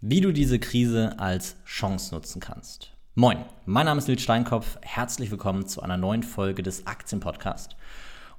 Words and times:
wie 0.00 0.20
du 0.20 0.32
diese 0.32 0.58
Krise 0.58 1.18
als 1.18 1.56
Chance 1.64 2.14
nutzen 2.14 2.40
kannst. 2.40 2.92
Moin, 3.14 3.38
mein 3.64 3.86
Name 3.86 3.98
ist 3.98 4.08
Nils 4.08 4.22
Steinkopf. 4.22 4.76
Herzlich 4.82 5.30
willkommen 5.30 5.66
zu 5.66 5.80
einer 5.80 5.96
neuen 5.96 6.22
Folge 6.22 6.62
des 6.62 6.86
Aktienpodcasts. 6.86 7.76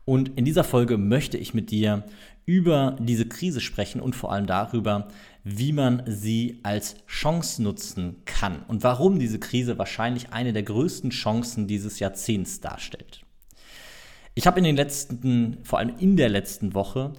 Und 0.05 0.37
in 0.37 0.45
dieser 0.45 0.63
Folge 0.63 0.97
möchte 0.97 1.37
ich 1.37 1.55
mit 1.55 1.71
dir 1.71 2.05
über 2.45 2.95
diese 2.99 3.27
Krise 3.27 3.59
sprechen 3.59 3.99
und 4.01 4.15
vor 4.15 4.31
allem 4.31 4.45
darüber, 4.45 5.07
wie 5.43 5.73
man 5.73 6.03
sie 6.05 6.59
als 6.61 6.95
Chance 7.07 7.63
nutzen 7.63 8.17
kann 8.25 8.63
und 8.67 8.83
warum 8.83 9.17
diese 9.17 9.39
Krise 9.39 9.79
wahrscheinlich 9.79 10.31
eine 10.31 10.53
der 10.53 10.63
größten 10.63 11.09
Chancen 11.09 11.67
dieses 11.67 11.99
Jahrzehnts 11.99 12.61
darstellt. 12.61 13.21
Ich 14.35 14.45
habe 14.45 14.59
in 14.59 14.63
den 14.63 14.75
letzten, 14.75 15.57
vor 15.63 15.79
allem 15.79 15.97
in 15.97 16.17
der 16.17 16.29
letzten 16.29 16.75
Woche, 16.75 17.13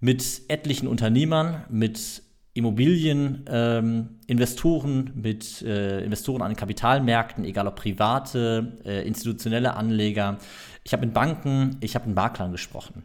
mit 0.00 0.42
etlichen 0.48 0.88
Unternehmern, 0.88 1.64
mit 1.68 2.22
Immobilieninvestoren, 2.56 5.06
ähm, 5.06 5.20
mit 5.20 5.62
äh, 5.62 6.04
Investoren 6.04 6.42
an 6.42 6.50
den 6.50 6.56
Kapitalmärkten, 6.56 7.44
egal 7.44 7.66
ob 7.66 7.76
private, 7.76 8.78
äh, 8.84 9.06
institutionelle 9.06 9.74
Anleger. 9.74 10.38
Ich 10.84 10.92
habe 10.92 11.06
mit 11.06 11.14
Banken, 11.14 11.76
ich 11.80 11.94
habe 11.94 12.06
mit 12.06 12.16
Maklern 12.16 12.52
gesprochen. 12.52 13.02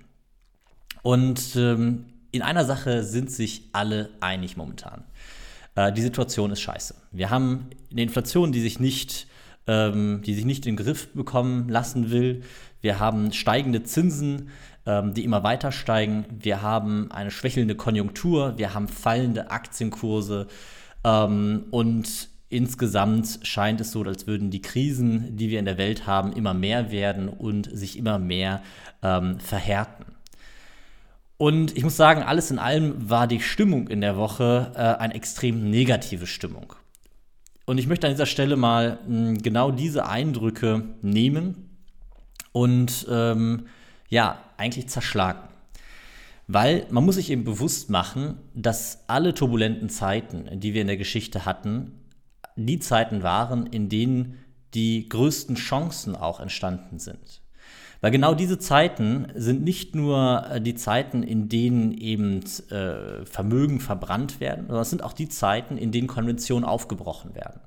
Und 1.03 1.55
ähm, 1.55 2.05
in 2.31 2.41
einer 2.41 2.65
Sache 2.65 3.03
sind 3.03 3.31
sich 3.31 3.69
alle 3.73 4.09
einig 4.21 4.55
momentan. 4.55 5.03
Äh, 5.75 5.91
die 5.91 6.01
Situation 6.01 6.51
ist 6.51 6.61
scheiße. 6.61 6.95
Wir 7.11 7.29
haben 7.29 7.67
eine 7.91 8.03
Inflation, 8.03 8.51
die 8.51 8.61
sich 8.61 8.79
nicht, 8.79 9.27
ähm, 9.67 10.21
die 10.25 10.33
sich 10.33 10.45
nicht 10.45 10.65
in 10.65 10.75
den 10.75 10.85
Griff 10.85 11.09
bekommen 11.13 11.69
lassen 11.69 12.11
will. 12.11 12.43
Wir 12.81 12.99
haben 12.99 13.31
steigende 13.31 13.83
Zinsen 13.83 14.49
ähm, 14.85 15.13
die 15.13 15.23
immer 15.23 15.43
weiter 15.43 15.71
steigen. 15.71 16.25
Wir 16.29 16.61
haben 16.61 17.11
eine 17.11 17.31
schwächelnde 17.31 17.75
Konjunktur, 17.75 18.57
wir 18.57 18.73
haben 18.73 18.87
fallende 18.87 19.51
Aktienkurse 19.51 20.47
ähm, 21.03 21.65
und 21.71 22.29
insgesamt 22.49 23.39
scheint 23.43 23.81
es 23.81 23.91
so, 23.91 24.03
als 24.03 24.27
würden 24.27 24.51
die 24.51 24.61
Krisen, 24.61 25.37
die 25.37 25.49
wir 25.49 25.59
in 25.59 25.65
der 25.65 25.77
Welt 25.77 26.05
haben, 26.05 26.33
immer 26.33 26.53
mehr 26.53 26.91
werden 26.91 27.29
und 27.29 27.69
sich 27.71 27.97
immer 27.97 28.19
mehr 28.19 28.61
ähm, 29.01 29.39
verhärten. 29.39 30.05
Und 31.37 31.75
ich 31.75 31.83
muss 31.83 31.97
sagen, 31.97 32.21
alles 32.21 32.51
in 32.51 32.59
allem 32.59 33.09
war 33.09 33.25
die 33.25 33.39
Stimmung 33.39 33.87
in 33.87 34.01
der 34.01 34.15
Woche 34.15 34.73
äh, 34.75 35.01
eine 35.01 35.15
extrem 35.15 35.71
negative 35.71 36.27
Stimmung. 36.27 36.73
Und 37.65 37.77
ich 37.77 37.87
möchte 37.87 38.05
an 38.05 38.13
dieser 38.13 38.25
Stelle 38.25 38.57
mal 38.57 38.99
mh, 39.07 39.39
genau 39.41 39.71
diese 39.71 40.05
Eindrücke 40.05 40.83
nehmen 41.01 41.69
und 42.51 43.07
ähm, 43.09 43.65
ja, 44.11 44.37
eigentlich 44.57 44.87
zerschlagen. 44.89 45.39
Weil 46.47 46.85
man 46.91 47.05
muss 47.05 47.15
sich 47.15 47.31
eben 47.31 47.45
bewusst 47.45 47.89
machen, 47.89 48.37
dass 48.53 49.05
alle 49.07 49.33
turbulenten 49.33 49.89
Zeiten, 49.89 50.59
die 50.59 50.73
wir 50.73 50.81
in 50.81 50.87
der 50.87 50.97
Geschichte 50.97 51.45
hatten, 51.45 51.93
die 52.55 52.79
Zeiten 52.79 53.23
waren, 53.23 53.65
in 53.65 53.89
denen 53.89 54.37
die 54.73 55.07
größten 55.07 55.55
Chancen 55.55 56.15
auch 56.15 56.39
entstanden 56.39 56.99
sind. 56.99 57.41
Weil 58.01 58.11
genau 58.11 58.33
diese 58.33 58.59
Zeiten 58.59 59.27
sind 59.35 59.63
nicht 59.63 59.95
nur 59.95 60.45
äh, 60.49 60.59
die 60.59 60.75
Zeiten, 60.75 61.23
in 61.23 61.47
denen 61.49 61.93
eben 61.93 62.41
äh, 62.69 63.25
Vermögen 63.25 63.79
verbrannt 63.79 64.39
werden, 64.39 64.65
sondern 64.65 64.81
es 64.81 64.89
sind 64.89 65.03
auch 65.03 65.13
die 65.13 65.29
Zeiten, 65.29 65.77
in 65.77 65.91
denen 65.91 66.07
Konventionen 66.07 66.65
aufgebrochen 66.65 67.35
werden. 67.35 67.61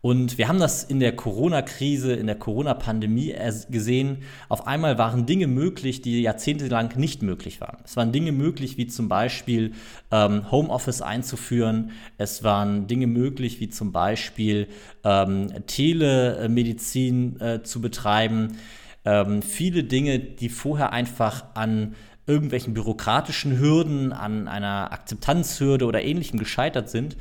Und 0.00 0.38
wir 0.38 0.46
haben 0.46 0.60
das 0.60 0.84
in 0.84 1.00
der 1.00 1.16
Corona-Krise, 1.16 2.12
in 2.12 2.28
der 2.28 2.38
Corona-Pandemie 2.38 3.34
gesehen. 3.68 4.18
Auf 4.48 4.68
einmal 4.68 4.96
waren 4.96 5.26
Dinge 5.26 5.48
möglich, 5.48 6.02
die 6.02 6.22
jahrzehntelang 6.22 6.96
nicht 6.96 7.22
möglich 7.22 7.60
waren. 7.60 7.78
Es 7.84 7.96
waren 7.96 8.12
Dinge 8.12 8.30
möglich, 8.30 8.78
wie 8.78 8.86
zum 8.86 9.08
Beispiel 9.08 9.72
ähm, 10.12 10.48
Homeoffice 10.52 11.02
einzuführen. 11.02 11.90
Es 12.16 12.44
waren 12.44 12.86
Dinge 12.86 13.08
möglich, 13.08 13.58
wie 13.58 13.70
zum 13.70 13.90
Beispiel 13.90 14.68
ähm, 15.02 15.48
Telemedizin 15.66 17.40
äh, 17.40 17.62
zu 17.64 17.80
betreiben. 17.80 18.56
Ähm, 19.04 19.42
viele 19.42 19.82
Dinge, 19.82 20.20
die 20.20 20.48
vorher 20.48 20.92
einfach 20.92 21.44
an 21.54 21.96
irgendwelchen 22.28 22.72
bürokratischen 22.72 23.58
Hürden, 23.58 24.12
an 24.12 24.46
einer 24.46 24.92
Akzeptanzhürde 24.92 25.86
oder 25.86 26.04
ähnlichem 26.04 26.38
gescheitert 26.38 26.88
sind, 26.88 27.16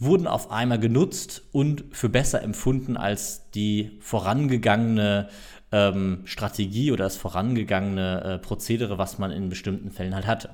wurden 0.00 0.26
auf 0.26 0.50
einmal 0.50 0.80
genutzt 0.80 1.42
und 1.52 1.84
für 1.92 2.08
besser 2.08 2.42
empfunden 2.42 2.96
als 2.96 3.50
die 3.52 3.98
vorangegangene 4.00 5.28
ähm, 5.72 6.22
Strategie 6.24 6.90
oder 6.90 7.04
das 7.04 7.16
vorangegangene 7.16 8.22
äh, 8.24 8.38
Prozedere, 8.38 8.98
was 8.98 9.18
man 9.18 9.30
in 9.30 9.50
bestimmten 9.50 9.90
Fällen 9.90 10.14
halt 10.14 10.26
hatte. 10.26 10.50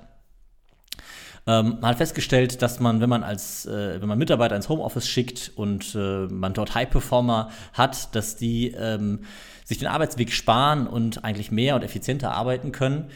Ähm, 1.46 1.78
man 1.80 1.90
hat 1.90 1.98
festgestellt, 1.98 2.60
dass 2.60 2.80
man, 2.80 3.00
wenn 3.00 3.08
man 3.08 3.22
als, 3.22 3.66
äh, 3.66 4.00
wenn 4.00 4.08
man 4.08 4.18
Mitarbeiter 4.18 4.56
ins 4.56 4.68
Homeoffice 4.68 5.08
schickt 5.08 5.52
und 5.54 5.94
äh, 5.94 6.26
man 6.26 6.52
dort 6.52 6.74
High 6.74 6.90
Performer 6.90 7.50
hat, 7.72 8.14
dass 8.16 8.34
die 8.36 8.72
ähm, 8.72 9.20
sich 9.64 9.78
den 9.78 9.86
Arbeitsweg 9.86 10.32
sparen 10.32 10.88
und 10.88 11.24
eigentlich 11.24 11.52
mehr 11.52 11.76
und 11.76 11.84
effizienter 11.84 12.32
arbeiten 12.32 12.72
können. 12.72 13.10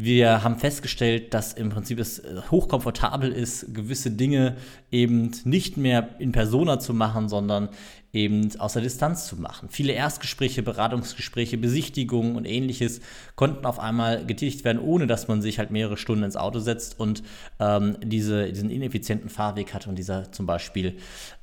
Wir 0.00 0.44
haben 0.44 0.58
festgestellt, 0.58 1.34
dass 1.34 1.52
im 1.52 1.70
Prinzip 1.70 1.98
es 1.98 2.20
äh, 2.20 2.40
hochkomfortabel 2.52 3.32
ist, 3.32 3.74
gewisse 3.74 4.12
Dinge 4.12 4.56
eben 4.92 5.32
nicht 5.42 5.76
mehr 5.76 6.20
in 6.20 6.30
Persona 6.30 6.78
zu 6.78 6.94
machen, 6.94 7.28
sondern 7.28 7.68
eben 8.12 8.48
aus 8.60 8.74
der 8.74 8.82
Distanz 8.82 9.26
zu 9.26 9.36
machen. 9.36 9.68
Viele 9.70 9.92
Erstgespräche, 9.92 10.62
Beratungsgespräche, 10.62 11.58
Besichtigungen 11.58 12.36
und 12.36 12.44
ähnliches 12.44 13.00
konnten 13.34 13.66
auf 13.66 13.80
einmal 13.80 14.24
getätigt 14.24 14.64
werden, 14.64 14.78
ohne 14.78 15.08
dass 15.08 15.26
man 15.26 15.42
sich 15.42 15.58
halt 15.58 15.72
mehrere 15.72 15.96
Stunden 15.96 16.22
ins 16.22 16.36
Auto 16.36 16.60
setzt 16.60 17.00
und 17.00 17.24
ähm, 17.58 17.96
diese, 18.00 18.52
diesen 18.52 18.70
ineffizienten 18.70 19.28
Fahrweg 19.28 19.74
hat 19.74 19.88
und 19.88 19.96
dieser 19.96 20.30
zum 20.30 20.46
Beispiel 20.46 20.96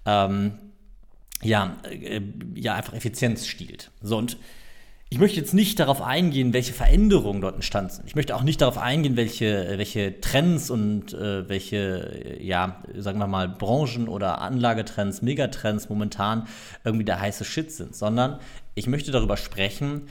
ähm, 0.06 0.54
ja, 1.44 1.76
äh, 1.84 2.22
ja 2.56 2.76
einfach 2.76 2.94
Effizienz 2.94 3.48
stiehlt. 3.48 3.92
So 4.02 4.18
und 4.18 4.38
ich 5.10 5.20
möchte 5.20 5.40
jetzt 5.40 5.54
nicht 5.54 5.80
darauf 5.80 6.02
eingehen, 6.02 6.52
welche 6.54 6.74
Veränderungen 6.74 7.40
dort 7.42 7.56
entstanden 7.56 7.92
sind. 7.92 8.08
Ich 8.08 8.16
möchte 8.16 8.36
auch 8.36 8.44
nicht 8.44 8.60
darauf 8.62 8.78
eingehen, 8.78 9.16
welche, 9.16 9.76
welche 9.78 10.20
Trends 10.20 10.70
und 10.70 11.14
äh, 11.14 11.48
welche, 11.48 12.38
ja, 12.42 12.84
sagen 12.98 13.20
wir 13.20 13.28
mal, 13.28 13.48
Branchen 13.48 14.08
oder 14.08 14.42
Anlagetrends, 14.42 15.22
Megatrends 15.22 15.90
momentan 15.90 16.48
irgendwie 16.84 17.06
der 17.06 17.22
heiße 17.22 17.46
Shit 17.46 17.72
sind, 17.72 17.96
sondern 17.96 18.40
ich 18.74 18.88
möchte 18.88 19.12
darüber 19.12 19.38
sprechen, 19.38 20.08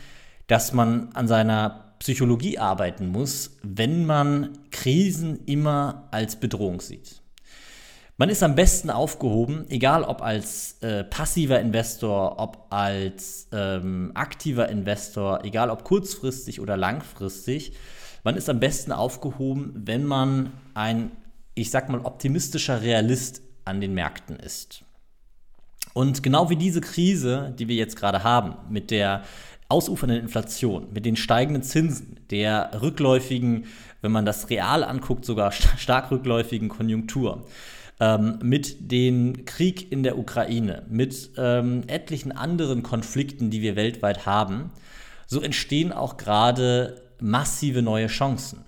dass 0.47 0.73
man 0.73 1.11
an 1.15 1.27
seiner 1.27 1.95
Psychologie 1.99 2.59
arbeiten 2.59 3.09
muss, 3.09 3.59
wenn 3.63 4.07
man 4.07 4.59
Krisen 4.71 5.45
immer 5.47 6.09
als 6.13 6.37
Bedrohung 6.37 6.81
sieht. 6.81 7.24
Man 8.17 8.29
ist 8.29 8.45
am 8.45 8.55
besten 8.55 8.91
aufgehoben, 8.91 9.67
egal 9.71 10.05
ob 10.05 10.23
als 10.23 10.81
äh, 10.83 11.03
passiver 11.03 11.59
Investor, 11.59 12.39
ob 12.39 12.67
als 12.71 13.49
ähm, 13.51 14.13
aktiver 14.15 14.69
Investor, 14.69 15.45
egal 15.45 15.69
ob 15.69 15.83
kurzfristig 15.83 16.61
oder 16.61 16.77
langfristig. 16.77 17.73
Man 18.23 18.37
ist 18.37 18.49
am 18.49 18.61
besten 18.61 18.93
aufgehoben, 18.93 19.73
wenn 19.75 20.05
man 20.05 20.53
ein, 20.75 21.11
ich 21.55 21.71
sag 21.71 21.89
mal, 21.89 22.01
optimistischer 22.03 22.83
Realist 22.83 23.43
an 23.65 23.81
den 23.81 23.95
Märkten 23.95 24.37
ist. 24.37 24.85
Und 25.93 26.23
genau 26.23 26.51
wie 26.51 26.57
diese 26.57 26.81
Krise, 26.81 27.53
die 27.59 27.67
wir 27.67 27.77
jetzt 27.77 27.97
gerade 27.97 28.23
haben, 28.23 28.55
mit 28.71 28.93
der 28.93 29.25
ausufernden 29.69 30.21
Inflation, 30.21 30.87
mit 30.93 31.05
den 31.05 31.17
steigenden 31.17 31.65
Zinsen, 31.65 32.21
der 32.31 32.81
rückläufigen, 32.81 33.67
wenn 34.03 34.13
man 34.13 34.25
das 34.25 34.51
real 34.51 34.85
anguckt, 34.85 35.25
sogar 35.25 35.51
stark 35.51 36.13
rückläufigen 36.13 36.69
Konjunktur, 36.69 37.45
ähm, 38.01 38.39
mit 38.43 38.91
dem 38.93 39.45
Krieg 39.45 39.91
in 39.93 40.03
der 40.03 40.19
Ukraine, 40.19 40.85
mit 40.89 41.31
ähm, 41.37 41.83
etlichen 41.87 42.33
anderen 42.33 42.83
Konflikten, 42.83 43.51
die 43.51 43.63
wir 43.63 43.77
weltweit 43.77 44.27
haben, 44.27 44.71
so 45.27 45.41
entstehen 45.41 45.93
auch 45.93 46.17
gerade 46.17 47.03
massive 47.21 47.83
neue 47.83 48.09
Chancen. 48.09 48.65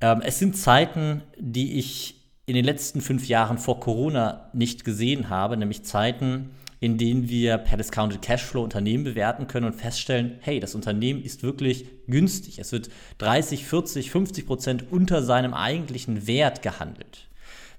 Ähm, 0.00 0.20
es 0.22 0.38
sind 0.38 0.56
Zeiten, 0.56 1.22
die 1.38 1.78
ich 1.78 2.16
in 2.46 2.54
den 2.54 2.64
letzten 2.64 3.00
fünf 3.00 3.26
Jahren 3.26 3.58
vor 3.58 3.80
Corona 3.80 4.50
nicht 4.52 4.84
gesehen 4.84 5.28
habe, 5.28 5.56
nämlich 5.56 5.82
Zeiten, 5.84 6.50
in 6.78 6.98
denen 6.98 7.28
wir 7.28 7.58
per 7.58 7.78
Discounted 7.78 8.22
Cashflow 8.22 8.62
Unternehmen 8.62 9.04
bewerten 9.04 9.46
können 9.46 9.66
und 9.66 9.74
feststellen, 9.74 10.36
hey, 10.40 10.60
das 10.60 10.74
Unternehmen 10.74 11.22
ist 11.22 11.42
wirklich 11.42 11.86
günstig. 12.06 12.58
Es 12.58 12.70
wird 12.70 12.90
30, 13.18 13.64
40, 13.64 14.10
50 14.10 14.46
Prozent 14.46 14.92
unter 14.92 15.22
seinem 15.22 15.54
eigentlichen 15.54 16.26
Wert 16.26 16.62
gehandelt. 16.62 17.26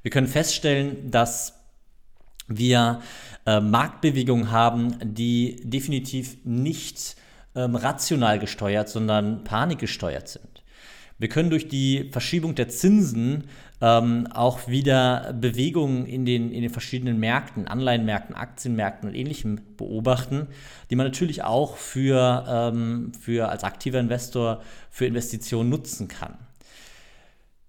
Wir 0.02 0.12
können 0.12 0.28
feststellen, 0.28 1.12
dass 1.12 1.54
wir 2.48 3.02
äh, 3.46 3.60
Marktbewegungen 3.60 4.52
haben, 4.52 4.98
die 5.04 5.62
definitiv 5.64 6.38
nicht 6.44 7.16
ähm, 7.56 7.76
rational 7.76 8.40
gesteuert, 8.40 8.90
sondern 8.90 9.44
panikgesteuert 9.44 10.28
sind. 10.28 10.64
Wir 11.20 11.30
können 11.30 11.50
durch 11.50 11.68
die 11.68 12.10
Verschiebung 12.12 12.54
der 12.54 12.70
Zinsen 12.70 13.46
ähm, 13.82 14.28
auch 14.32 14.68
wieder 14.68 15.34
Bewegungen 15.34 16.06
in 16.06 16.26
den, 16.26 16.52
in 16.52 16.62
den 16.62 16.70
verschiedenen 16.70 17.20
Märkten, 17.20 17.68
Anleihenmärkten, 17.68 18.36
Aktienmärkten 18.36 19.10
und 19.10 19.16
ähnlichem 19.16 19.60
beobachten, 19.78 20.48
die 20.90 20.96
man 20.96 21.08
natürlich 21.08 21.44
auch 21.44 21.78
für, 21.78 22.46
ähm, 22.48 23.12
für 23.20 23.50
als 23.50 23.64
aktiver 23.64 24.00
Investor 24.00 24.62
für 24.92 25.08
Investitionen 25.08 25.70
nutzen 25.70 26.08
kann. 26.08 26.38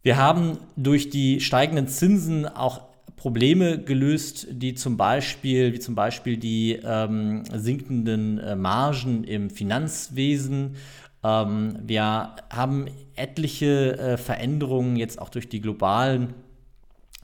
Wir 0.08 0.16
haben 0.16 0.56
durch 0.74 1.10
die 1.10 1.38
steigenden 1.38 1.86
Zinsen 1.86 2.46
auch 2.46 2.80
Probleme 3.16 3.78
gelöst, 3.78 4.46
die 4.50 4.72
zum 4.72 4.96
Beispiel, 4.96 5.74
wie 5.74 5.80
zum 5.80 5.94
Beispiel 5.94 6.38
die 6.38 6.80
ähm, 6.82 7.42
sinkenden 7.52 8.38
äh, 8.38 8.56
Margen 8.56 9.22
im 9.24 9.50
Finanzwesen. 9.50 10.76
Ähm, 11.22 11.80
wir 11.82 12.36
haben 12.48 12.86
etliche 13.16 13.98
äh, 13.98 14.16
Veränderungen 14.16 14.96
jetzt 14.96 15.20
auch 15.20 15.28
durch 15.28 15.50
die 15.50 15.60
globalen 15.60 16.32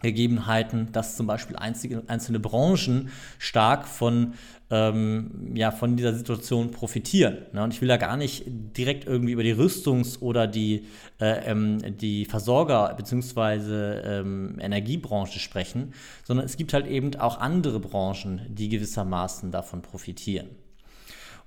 Gegebenheiten, 0.03 0.93
dass 0.93 1.17
zum 1.17 1.27
Beispiel 1.27 1.57
einzige, 1.57 2.03
einzelne 2.09 2.39
Branchen 2.39 3.11
stark 3.39 3.89
von, 3.89 4.35
ähm, 4.71 5.53
ja, 5.55 5.71
von 5.71 5.97
dieser 5.97 6.15
Situation 6.15 6.71
profitieren. 6.73 7.39
Ne? 7.53 7.63
Und 7.63 7.73
ich 7.73 7.81
will 7.81 7.89
da 7.89 7.97
gar 7.97 8.17
nicht 8.17 8.45
direkt 8.47 9.07
irgendwie 9.07 9.33
über 9.33 9.43
die 9.43 9.55
Rüstungs- 9.55 10.21
oder 10.21 10.47
die, 10.47 10.87
äh, 11.21 11.51
ähm, 11.51 11.79
die 11.99 12.27
Versorger- 12.27 12.95
bzw. 12.95 14.19
Ähm, 14.19 14.59
Energiebranche 14.61 15.39
sprechen, 15.39 15.95
sondern 16.25 16.45
es 16.45 16.57
gibt 16.57 16.75
halt 16.75 16.87
eben 16.87 17.15
auch 17.17 17.41
andere 17.41 17.81
Branchen, 17.81 18.43
die 18.49 18.69
gewissermaßen 18.69 19.51
davon 19.51 19.81
profitieren. 19.81 20.49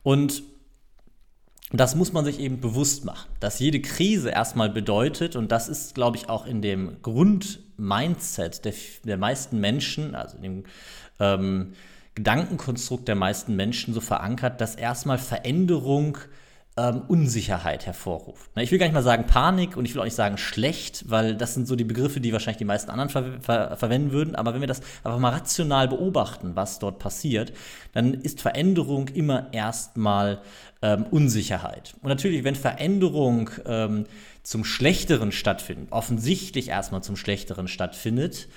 Und 0.03 0.41
das 1.71 1.95
muss 1.95 2.13
man 2.13 2.23
sich 2.23 2.39
eben 2.39 2.61
bewusst 2.61 3.03
machen, 3.03 3.29
dass 3.39 3.59
jede 3.59 3.81
Krise 3.81 4.29
erstmal 4.29 4.69
bedeutet, 4.69 5.35
und 5.35 5.51
das 5.51 5.67
ist, 5.67 5.95
glaube 5.95 6.15
ich, 6.15 6.29
auch 6.29 6.45
in 6.45 6.61
dem 6.61 7.01
Grundmindset 7.01 8.63
der, 8.63 8.73
der 9.03 9.17
meisten 9.17 9.59
Menschen, 9.59 10.15
also 10.15 10.37
in 10.37 10.43
dem 10.43 10.63
ähm, 11.19 11.73
Gedankenkonstrukt 12.15 13.07
der 13.07 13.15
meisten 13.15 13.55
Menschen 13.55 13.93
so 13.93 13.99
verankert, 13.99 14.61
dass 14.61 14.75
erstmal 14.75 15.17
Veränderung 15.17 16.17
ähm, 16.77 17.01
Unsicherheit 17.07 17.85
hervorruft. 17.85 18.49
Ich 18.55 18.71
will 18.71 18.77
gar 18.77 18.85
nicht 18.85 18.93
mal 18.93 19.01
sagen 19.01 19.25
Panik 19.25 19.75
und 19.75 19.85
ich 19.85 19.93
will 19.93 20.01
auch 20.01 20.05
nicht 20.05 20.15
sagen 20.15 20.37
schlecht, 20.37 21.09
weil 21.09 21.35
das 21.35 21.53
sind 21.53 21.67
so 21.67 21.75
die 21.75 21.83
Begriffe, 21.83 22.21
die 22.21 22.31
wahrscheinlich 22.31 22.57
die 22.57 22.65
meisten 22.65 22.91
anderen 22.91 23.09
ver 23.09 23.41
ver 23.41 23.77
verwenden 23.77 24.11
würden. 24.11 24.35
Aber 24.35 24.53
wenn 24.53 24.61
wir 24.61 24.67
das 24.67 24.81
einfach 25.03 25.19
mal 25.19 25.31
rational 25.31 25.87
beobachten, 25.87 26.55
was 26.55 26.79
dort 26.79 26.99
passiert, 26.99 27.51
dann 27.93 28.13
ist 28.13 28.41
Veränderung 28.41 29.07
immer 29.09 29.47
erstmal 29.51 30.41
ähm, 30.81 31.05
Unsicherheit. 31.09 31.95
Und 32.01 32.09
natürlich, 32.09 32.43
wenn 32.43 32.55
Veränderung 32.55 33.49
ähm, 33.65 34.05
zum 34.43 34.63
Schlechteren 34.63 35.31
stattfindet, 35.31 35.91
offensichtlich 35.91 36.69
erstmal 36.69 37.01
zum 37.01 37.15
Schlechteren 37.15 37.67
stattfindet, 37.67 38.47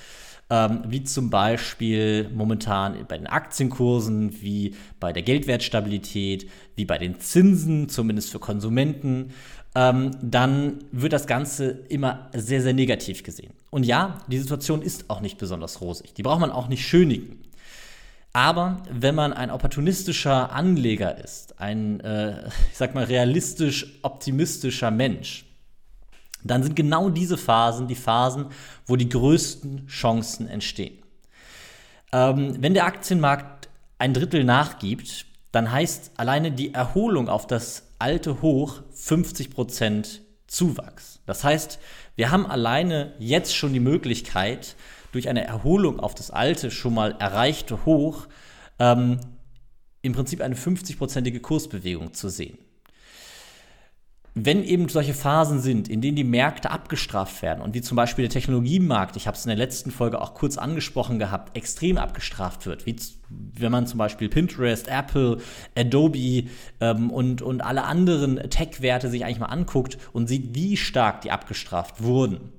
ähm, 0.51 0.83
wie 0.87 1.05
zum 1.05 1.31
Beispiel 1.31 2.29
momentan 2.35 2.97
bei 3.09 3.17
den 3.17 3.29
Aktienkursen, 3.29 4.43
wie 4.43 4.75
bei 4.99 5.13
der 5.13 5.23
Geldwertstabilität, 5.23 6.51
wie 6.75 6.85
bei 6.85 6.99
den 6.99 7.21
Zinsen, 7.21 7.89
zumindest 7.89 8.31
für 8.31 8.41
Konsumenten, 8.41 9.33
ähm, 9.75 10.11
dann 10.21 10.79
wird 10.91 11.13
das 11.13 11.29
Ganze 11.29 11.71
immer 11.89 12.29
sehr, 12.35 12.61
sehr 12.61 12.73
negativ 12.73 13.23
gesehen. 13.23 13.53
Und 13.71 13.87
ja, 13.87 14.19
die 14.27 14.39
Situation 14.39 14.83
ist 14.83 15.09
auch 15.09 15.21
nicht 15.21 15.39
besonders 15.39 15.81
rosig. 15.81 16.13
Die 16.15 16.23
braucht 16.23 16.41
man 16.41 16.51
auch 16.51 16.69
nicht 16.69 16.85
schönigen. 16.85 17.39
Aber 18.33 18.83
wenn 18.91 19.15
man 19.15 19.33
ein 19.33 19.51
opportunistischer 19.51 20.53
Anleger 20.53 21.23
ist, 21.23 21.61
ein, 21.61 22.01
äh, 22.01 22.47
ich 22.71 22.77
sag 22.77 22.95
mal, 22.95 23.05
realistisch 23.05 23.99
optimistischer 24.03 24.91
Mensch, 24.91 25.45
dann 26.45 26.63
sind 26.63 26.77
genau 26.77 27.11
diese 27.11 27.37
Phasen 27.37 27.89
die 27.89 27.95
Phasen, 27.95 28.47
wo 28.87 28.97
die 28.97 29.09
größten 29.09 29.87
Chancen 29.87 30.49
entstehen. 30.49 30.99
Ähm, 32.13 32.57
wenn 32.61 32.75
der 32.75 32.87
Aktienmarkt 32.87 33.69
ein 33.99 34.15
Drittel 34.15 34.45
nachgibt, 34.45 35.27
dann 35.53 35.71
heißt 35.71 36.13
alleine 36.17 36.53
die 36.53 36.75
Erholung 36.75 37.29
auf 37.29 37.47
das 37.47 37.85
alte 37.99 38.41
Hoch 38.41 38.81
50% 38.95 40.21
Zuwachs. 40.47 41.21
Das 41.27 41.45
heißt, 41.45 41.79
wir 42.17 42.31
haben 42.31 42.47
alleine 42.47 43.15
jetzt 43.19 43.55
schon 43.55 43.73
die 43.73 43.81
Möglichkeit, 43.81 44.77
durch 45.13 45.29
eine 45.29 45.45
Erholung 45.45 45.99
auf 45.99 46.15
das 46.15 46.31
alte, 46.31 46.71
schon 46.71 46.95
mal 46.95 47.17
erreichte 47.19 47.85
Hoch, 47.85 48.29
ähm, 48.79 49.19
im 50.03 50.13
Prinzip 50.13 50.41
eine 50.41 50.55
50-prozentige 50.55 51.41
Kursbewegung 51.41 52.15
zu 52.15 52.29
sehen 52.29 52.59
wenn 54.35 54.63
eben 54.63 54.89
solche 54.89 55.15
Phasen 55.15 55.61
sind, 55.61 55.89
in 55.89 56.01
denen 56.01 56.17
die 56.17 56.25
Märkte 56.25 56.71
abgestraft 56.71 57.43
werden 57.43 57.61
und 57.63 57.75
wie 57.75 57.81
zum 57.81 57.97
Beispiel 57.97 58.25
der 58.25 58.31
Technologiemarkt, 58.31 59.17
ich 59.17 59.27
habe 59.27 59.37
es 59.37 59.45
in 59.45 59.49
der 59.49 59.57
letzten 59.57 59.91
Folge 59.91 60.21
auch 60.21 60.35
kurz 60.35 60.57
angesprochen 60.57 61.19
gehabt, 61.19 61.57
extrem 61.57 61.99
abgestraft 61.99 62.67
wird, 62.67 62.87
wie 62.87 62.97
wenn 63.29 63.73
man 63.73 63.87
zum 63.87 63.99
Beispiel 63.99 64.29
Pinterest, 64.29 64.89
Apple, 64.89 65.39
Adobe 65.77 66.45
ähm, 66.81 67.11
und, 67.11 67.43
und 67.43 67.61
alle 67.61 67.85
anderen 67.85 68.37
Tech-Werte 68.51 69.11
sich 69.11 69.25
eigentlich 69.25 69.41
mal 69.41 69.47
anguckt 69.47 69.99
und 70.13 70.29
sieht, 70.29 70.55
wie 70.55 70.77
stark 70.77 71.23
die 71.23 71.31
abgestraft 71.31 72.03
wurden, 72.03 72.53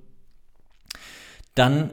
dann 1.56 1.92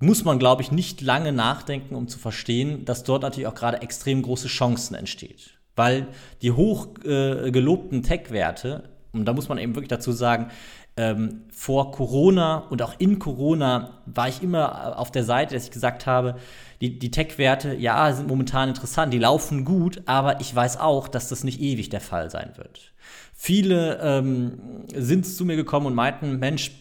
muss 0.00 0.24
man, 0.24 0.38
glaube 0.38 0.62
ich, 0.62 0.70
nicht 0.70 1.00
lange 1.00 1.32
nachdenken, 1.32 1.94
um 1.94 2.08
zu 2.08 2.18
verstehen, 2.18 2.84
dass 2.84 3.04
dort 3.04 3.22
natürlich 3.22 3.46
auch 3.48 3.54
gerade 3.54 3.82
extrem 3.82 4.22
große 4.22 4.48
Chancen 4.48 4.94
entsteht. 4.94 5.58
Weil 5.74 6.08
die 6.42 6.52
hoch 6.52 6.88
äh, 7.04 7.50
gelobten 7.50 8.02
Tech-Werte 8.02 8.97
und 9.12 9.24
da 9.24 9.32
muss 9.32 9.48
man 9.48 9.58
eben 9.58 9.74
wirklich 9.74 9.88
dazu 9.88 10.12
sagen, 10.12 10.48
ähm, 10.96 11.42
vor 11.52 11.92
Corona 11.92 12.58
und 12.70 12.82
auch 12.82 12.94
in 12.98 13.18
Corona 13.18 14.00
war 14.06 14.28
ich 14.28 14.42
immer 14.42 14.98
auf 14.98 15.10
der 15.10 15.24
Seite, 15.24 15.54
dass 15.54 15.64
ich 15.64 15.70
gesagt 15.70 16.06
habe, 16.06 16.36
die, 16.80 16.98
die 16.98 17.10
Tech-Werte, 17.10 17.74
ja, 17.74 18.12
sind 18.12 18.28
momentan 18.28 18.68
interessant, 18.68 19.12
die 19.12 19.18
laufen 19.18 19.64
gut, 19.64 20.02
aber 20.06 20.40
ich 20.40 20.54
weiß 20.54 20.78
auch, 20.78 21.08
dass 21.08 21.28
das 21.28 21.44
nicht 21.44 21.60
ewig 21.60 21.88
der 21.88 22.00
Fall 22.00 22.30
sein 22.30 22.52
wird. 22.56 22.92
Viele 23.34 24.00
ähm, 24.02 24.84
sind 24.94 25.24
zu 25.24 25.44
mir 25.44 25.56
gekommen 25.56 25.86
und 25.86 25.94
meinten, 25.94 26.38
Mensch, 26.38 26.72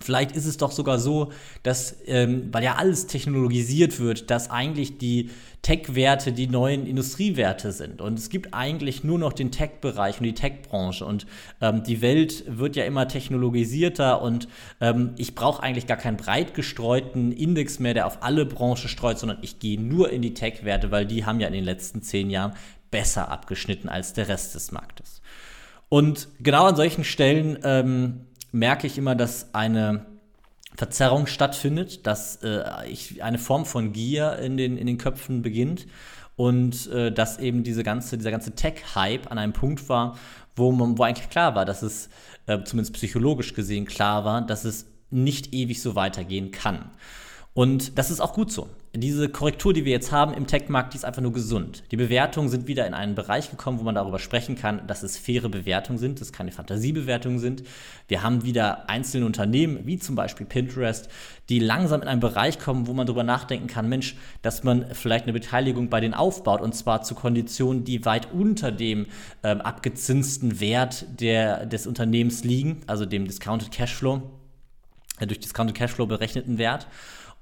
Vielleicht 0.00 0.32
ist 0.32 0.46
es 0.46 0.56
doch 0.56 0.72
sogar 0.72 0.98
so, 0.98 1.30
dass, 1.62 1.96
ähm, 2.06 2.48
weil 2.50 2.64
ja 2.64 2.74
alles 2.74 3.06
technologisiert 3.06 4.00
wird, 4.00 4.28
dass 4.28 4.50
eigentlich 4.50 4.98
die 4.98 5.30
Tech-Werte 5.62 6.32
die 6.32 6.48
neuen 6.48 6.86
Industriewerte 6.86 7.70
sind. 7.70 8.02
Und 8.02 8.18
es 8.18 8.28
gibt 8.28 8.52
eigentlich 8.52 9.04
nur 9.04 9.18
noch 9.18 9.32
den 9.32 9.52
Tech-Bereich 9.52 10.18
und 10.18 10.24
die 10.24 10.34
Tech-Branche. 10.34 11.06
Und 11.06 11.26
ähm, 11.60 11.84
die 11.84 12.02
Welt 12.02 12.44
wird 12.46 12.74
ja 12.74 12.84
immer 12.84 13.06
technologisierter 13.06 14.20
und 14.20 14.48
ähm, 14.80 15.12
ich 15.16 15.34
brauche 15.36 15.62
eigentlich 15.62 15.86
gar 15.86 15.96
keinen 15.96 16.16
breit 16.16 16.54
gestreuten 16.54 17.30
Index 17.30 17.78
mehr, 17.78 17.94
der 17.94 18.06
auf 18.06 18.22
alle 18.22 18.46
Branchen 18.46 18.88
streut, 18.88 19.18
sondern 19.18 19.38
ich 19.42 19.60
gehe 19.60 19.80
nur 19.80 20.10
in 20.10 20.22
die 20.22 20.34
Tech-Werte, 20.34 20.90
weil 20.90 21.06
die 21.06 21.24
haben 21.24 21.38
ja 21.38 21.46
in 21.46 21.54
den 21.54 21.64
letzten 21.64 22.02
zehn 22.02 22.30
Jahren 22.30 22.54
besser 22.90 23.30
abgeschnitten 23.30 23.88
als 23.88 24.12
der 24.12 24.28
Rest 24.28 24.54
des 24.54 24.72
Marktes. 24.72 25.22
Und 25.88 26.28
genau 26.40 26.66
an 26.66 26.76
solchen 26.76 27.04
Stellen 27.04 27.58
ähm, 27.62 28.26
merke 28.54 28.86
ich 28.86 28.96
immer, 28.96 29.14
dass 29.14 29.52
eine 29.52 30.06
Verzerrung 30.76 31.26
stattfindet, 31.26 32.06
dass 32.06 32.36
äh, 32.42 32.62
ich, 32.88 33.22
eine 33.22 33.38
Form 33.38 33.66
von 33.66 33.92
Gier 33.92 34.38
in 34.38 34.56
den, 34.56 34.78
in 34.78 34.86
den 34.86 34.96
Köpfen 34.96 35.42
beginnt 35.42 35.86
und 36.36 36.86
äh, 36.90 37.12
dass 37.12 37.38
eben 37.38 37.64
diese 37.64 37.82
ganze, 37.82 38.16
dieser 38.16 38.30
ganze 38.30 38.54
Tech-Hype 38.54 39.30
an 39.30 39.38
einem 39.38 39.52
Punkt 39.52 39.88
war, 39.88 40.16
wo, 40.56 40.70
man, 40.70 40.98
wo 40.98 41.02
eigentlich 41.02 41.30
klar 41.30 41.54
war, 41.54 41.64
dass 41.64 41.82
es, 41.82 42.08
äh, 42.46 42.62
zumindest 42.64 42.94
psychologisch 42.94 43.54
gesehen 43.54 43.86
klar 43.86 44.24
war, 44.24 44.42
dass 44.42 44.64
es 44.64 44.86
nicht 45.10 45.52
ewig 45.52 45.82
so 45.82 45.96
weitergehen 45.96 46.50
kann. 46.50 46.90
Und 47.54 47.98
das 47.98 48.10
ist 48.10 48.20
auch 48.20 48.34
gut 48.34 48.50
so. 48.52 48.68
Diese 48.96 49.28
Korrektur, 49.28 49.72
die 49.72 49.84
wir 49.84 49.90
jetzt 49.90 50.12
haben 50.12 50.34
im 50.34 50.46
Tech-Markt, 50.46 50.92
die 50.92 50.98
ist 50.98 51.04
einfach 51.04 51.20
nur 51.20 51.32
gesund. 51.32 51.82
Die 51.90 51.96
Bewertungen 51.96 52.48
sind 52.48 52.68
wieder 52.68 52.86
in 52.86 52.94
einen 52.94 53.16
Bereich 53.16 53.50
gekommen, 53.50 53.80
wo 53.80 53.82
man 53.82 53.96
darüber 53.96 54.20
sprechen 54.20 54.54
kann, 54.54 54.86
dass 54.86 55.02
es 55.02 55.18
faire 55.18 55.48
Bewertungen 55.48 55.98
sind, 55.98 56.20
dass 56.20 56.28
es 56.28 56.32
keine 56.32 56.52
Fantasiebewertungen 56.52 57.40
sind. 57.40 57.64
Wir 58.06 58.22
haben 58.22 58.44
wieder 58.44 58.88
einzelne 58.88 59.26
Unternehmen, 59.26 59.80
wie 59.84 59.98
zum 59.98 60.14
Beispiel 60.14 60.46
Pinterest, 60.46 61.08
die 61.48 61.58
langsam 61.58 62.02
in 62.02 62.08
einen 62.08 62.20
Bereich 62.20 62.60
kommen, 62.60 62.86
wo 62.86 62.92
man 62.92 63.08
darüber 63.08 63.24
nachdenken 63.24 63.66
kann, 63.66 63.88
Mensch, 63.88 64.14
dass 64.42 64.62
man 64.62 64.86
vielleicht 64.92 65.24
eine 65.24 65.32
Beteiligung 65.32 65.90
bei 65.90 65.98
denen 65.98 66.14
aufbaut 66.14 66.60
und 66.60 66.72
zwar 66.76 67.02
zu 67.02 67.16
Konditionen, 67.16 67.82
die 67.82 68.04
weit 68.04 68.32
unter 68.32 68.70
dem 68.70 69.06
ähm, 69.42 69.60
abgezinsten 69.60 70.60
Wert 70.60 71.04
der, 71.20 71.66
des 71.66 71.88
Unternehmens 71.88 72.44
liegen, 72.44 72.82
also 72.86 73.06
dem 73.06 73.24
Discounted 73.24 73.72
Cashflow, 73.72 74.22
äh, 75.18 75.26
durch 75.26 75.40
Discounted 75.40 75.76
Cashflow 75.76 76.06
berechneten 76.06 76.58
Wert 76.58 76.86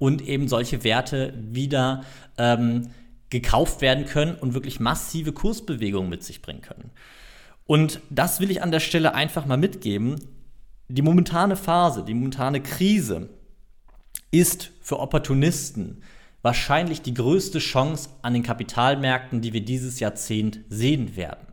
und 0.02 0.20
eben 0.26 0.48
solche 0.48 0.82
Werte 0.82 1.32
wieder 1.36 2.02
ähm, 2.36 2.88
gekauft 3.30 3.82
werden 3.82 4.04
können 4.04 4.34
und 4.34 4.52
wirklich 4.52 4.80
massive 4.80 5.30
Kursbewegungen 5.32 6.10
mit 6.10 6.24
sich 6.24 6.42
bringen 6.42 6.60
können. 6.60 6.90
Und 7.66 8.00
das 8.10 8.40
will 8.40 8.50
ich 8.50 8.64
an 8.64 8.72
der 8.72 8.80
Stelle 8.80 9.14
einfach 9.14 9.46
mal 9.46 9.58
mitgeben. 9.58 10.16
Die 10.88 11.02
momentane 11.02 11.54
Phase, 11.54 12.02
die 12.02 12.14
momentane 12.14 12.60
Krise 12.60 13.28
ist 14.32 14.72
für 14.80 14.98
Opportunisten 14.98 16.02
wahrscheinlich 16.42 17.02
die 17.02 17.14
größte 17.14 17.60
Chance 17.60 18.08
an 18.22 18.34
den 18.34 18.42
Kapitalmärkten, 18.42 19.40
die 19.40 19.52
wir 19.52 19.64
dieses 19.64 20.00
Jahrzehnt 20.00 20.62
sehen 20.68 21.14
werden. 21.14 21.46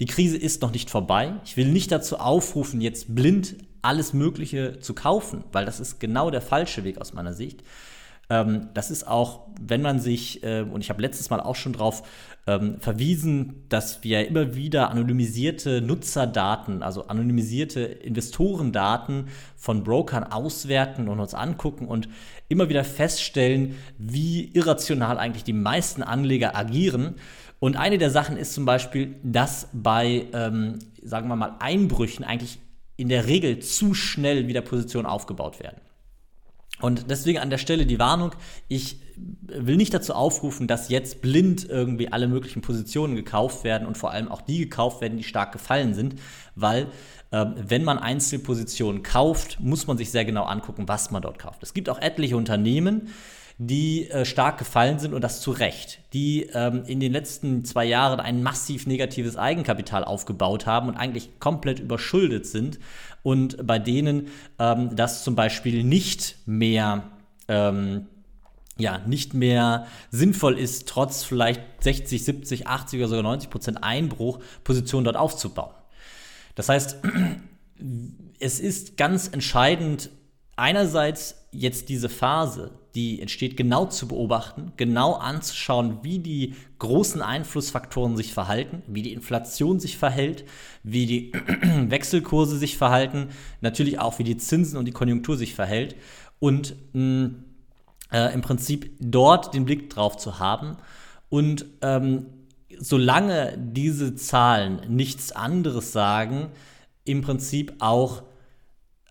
Die 0.00 0.06
Krise 0.06 0.36
ist 0.36 0.62
noch 0.62 0.72
nicht 0.72 0.90
vorbei. 0.90 1.34
Ich 1.44 1.56
will 1.56 1.68
nicht 1.68 1.90
dazu 1.92 2.18
aufrufen, 2.18 2.80
jetzt 2.80 3.14
blind 3.14 3.56
alles 3.82 4.12
Mögliche 4.12 4.78
zu 4.80 4.94
kaufen, 4.94 5.44
weil 5.52 5.64
das 5.64 5.80
ist 5.80 6.00
genau 6.00 6.30
der 6.30 6.42
falsche 6.42 6.84
Weg 6.84 7.00
aus 7.00 7.12
meiner 7.12 7.32
Sicht. 7.32 7.62
Ähm, 8.28 8.68
das 8.74 8.90
ist 8.90 9.06
auch, 9.06 9.46
wenn 9.60 9.82
man 9.82 10.00
sich, 10.00 10.42
äh, 10.42 10.62
und 10.62 10.80
ich 10.80 10.90
habe 10.90 11.00
letztes 11.00 11.30
Mal 11.30 11.40
auch 11.40 11.54
schon 11.54 11.72
darauf 11.72 12.02
ähm, 12.48 12.80
verwiesen, 12.80 13.64
dass 13.68 14.02
wir 14.02 14.26
immer 14.26 14.54
wieder 14.56 14.90
anonymisierte 14.90 15.80
Nutzerdaten, 15.80 16.82
also 16.82 17.06
anonymisierte 17.06 17.80
Investorendaten 17.82 19.28
von 19.56 19.84
Brokern 19.84 20.24
auswerten 20.24 21.08
und 21.08 21.20
uns 21.20 21.34
angucken 21.34 21.86
und 21.86 22.08
immer 22.48 22.68
wieder 22.68 22.84
feststellen, 22.84 23.76
wie 23.98 24.50
irrational 24.54 25.18
eigentlich 25.18 25.44
die 25.44 25.52
meisten 25.52 26.02
Anleger 26.02 26.56
agieren. 26.56 27.16
Und 27.58 27.76
eine 27.76 27.98
der 27.98 28.10
Sachen 28.10 28.36
ist 28.36 28.54
zum 28.54 28.64
Beispiel, 28.64 29.16
dass 29.22 29.68
bei, 29.72 30.26
ähm, 30.32 30.78
sagen 31.02 31.28
wir 31.28 31.36
mal, 31.36 31.56
Einbrüchen 31.58 32.24
eigentlich 32.24 32.58
in 32.96 33.08
der 33.08 33.26
Regel 33.26 33.60
zu 33.60 33.94
schnell 33.94 34.46
wieder 34.48 34.60
Positionen 34.60 35.06
aufgebaut 35.06 35.60
werden. 35.60 35.80
Und 36.80 37.10
deswegen 37.10 37.38
an 37.38 37.48
der 37.48 37.58
Stelle 37.58 37.86
die 37.86 37.98
Warnung, 37.98 38.32
ich 38.68 39.00
will 39.46 39.76
nicht 39.76 39.94
dazu 39.94 40.12
aufrufen, 40.12 40.66
dass 40.66 40.90
jetzt 40.90 41.22
blind 41.22 41.66
irgendwie 41.66 42.12
alle 42.12 42.28
möglichen 42.28 42.60
Positionen 42.60 43.16
gekauft 43.16 43.64
werden 43.64 43.88
und 43.88 43.96
vor 43.96 44.10
allem 44.10 44.28
auch 44.28 44.42
die 44.42 44.58
gekauft 44.58 45.00
werden, 45.00 45.16
die 45.16 45.24
stark 45.24 45.52
gefallen 45.52 45.94
sind, 45.94 46.16
weil 46.54 46.88
äh, 47.30 47.46
wenn 47.56 47.82
man 47.82 47.98
Einzelpositionen 47.98 49.02
kauft, 49.02 49.58
muss 49.60 49.86
man 49.86 49.96
sich 49.96 50.10
sehr 50.10 50.26
genau 50.26 50.44
angucken, 50.44 50.86
was 50.86 51.10
man 51.10 51.22
dort 51.22 51.38
kauft. 51.38 51.62
Es 51.62 51.72
gibt 51.72 51.88
auch 51.88 51.98
etliche 51.98 52.36
Unternehmen, 52.36 53.08
die 53.58 54.10
äh, 54.10 54.24
stark 54.24 54.58
gefallen 54.58 54.98
sind 54.98 55.14
und 55.14 55.22
das 55.22 55.40
zu 55.40 55.50
Recht, 55.50 56.00
die 56.12 56.42
ähm, 56.52 56.84
in 56.86 57.00
den 57.00 57.12
letzten 57.12 57.64
zwei 57.64 57.86
Jahren 57.86 58.20
ein 58.20 58.42
massiv 58.42 58.86
negatives 58.86 59.36
Eigenkapital 59.36 60.04
aufgebaut 60.04 60.66
haben 60.66 60.88
und 60.88 60.96
eigentlich 60.96 61.40
komplett 61.40 61.78
überschuldet 61.78 62.46
sind 62.46 62.78
und 63.22 63.66
bei 63.66 63.78
denen 63.78 64.28
ähm, 64.58 64.94
das 64.94 65.24
zum 65.24 65.34
Beispiel 65.36 65.84
nicht 65.84 66.36
mehr 66.44 67.04
ähm, 67.48 68.06
ja, 68.78 68.98
nicht 69.06 69.32
mehr 69.32 69.86
sinnvoll 70.10 70.58
ist, 70.58 70.86
trotz 70.86 71.24
vielleicht 71.24 71.62
60, 71.80 72.22
70, 72.24 72.66
80 72.66 73.00
oder 73.00 73.08
sogar 73.08 73.22
90 73.22 73.48
Prozent 73.48 73.82
Einbruch 73.82 74.40
Positionen 74.64 75.04
dort 75.04 75.16
aufzubauen. 75.16 75.72
Das 76.56 76.68
heißt, 76.68 76.98
es 78.38 78.60
ist 78.60 78.96
ganz 78.98 79.28
entscheidend, 79.28 80.10
einerseits 80.56 81.46
jetzt 81.52 81.88
diese 81.88 82.08
Phase, 82.08 82.72
die 82.96 83.20
entsteht, 83.20 83.58
genau 83.58 83.84
zu 83.84 84.08
beobachten, 84.08 84.72
genau 84.78 85.12
anzuschauen, 85.12 85.98
wie 86.02 86.18
die 86.18 86.54
großen 86.78 87.20
Einflussfaktoren 87.20 88.16
sich 88.16 88.32
verhalten, 88.32 88.82
wie 88.86 89.02
die 89.02 89.12
Inflation 89.12 89.78
sich 89.78 89.98
verhält, 89.98 90.44
wie 90.82 91.04
die 91.04 91.32
Wechselkurse 91.88 92.56
sich 92.56 92.78
verhalten, 92.78 93.28
natürlich 93.60 93.98
auch, 93.98 94.18
wie 94.18 94.24
die 94.24 94.38
Zinsen 94.38 94.78
und 94.78 94.86
die 94.86 94.92
Konjunktur 94.92 95.36
sich 95.36 95.54
verhält 95.54 95.94
und 96.38 96.74
mh, 96.94 97.32
äh, 98.12 98.32
im 98.32 98.40
Prinzip 98.40 98.90
dort 98.98 99.52
den 99.52 99.66
Blick 99.66 99.90
drauf 99.90 100.16
zu 100.16 100.38
haben 100.38 100.78
und 101.28 101.66
ähm, 101.82 102.26
solange 102.78 103.58
diese 103.58 104.14
Zahlen 104.14 104.80
nichts 104.88 105.32
anderes 105.32 105.92
sagen, 105.92 106.48
im 107.04 107.20
Prinzip 107.20 107.74
auch 107.78 108.22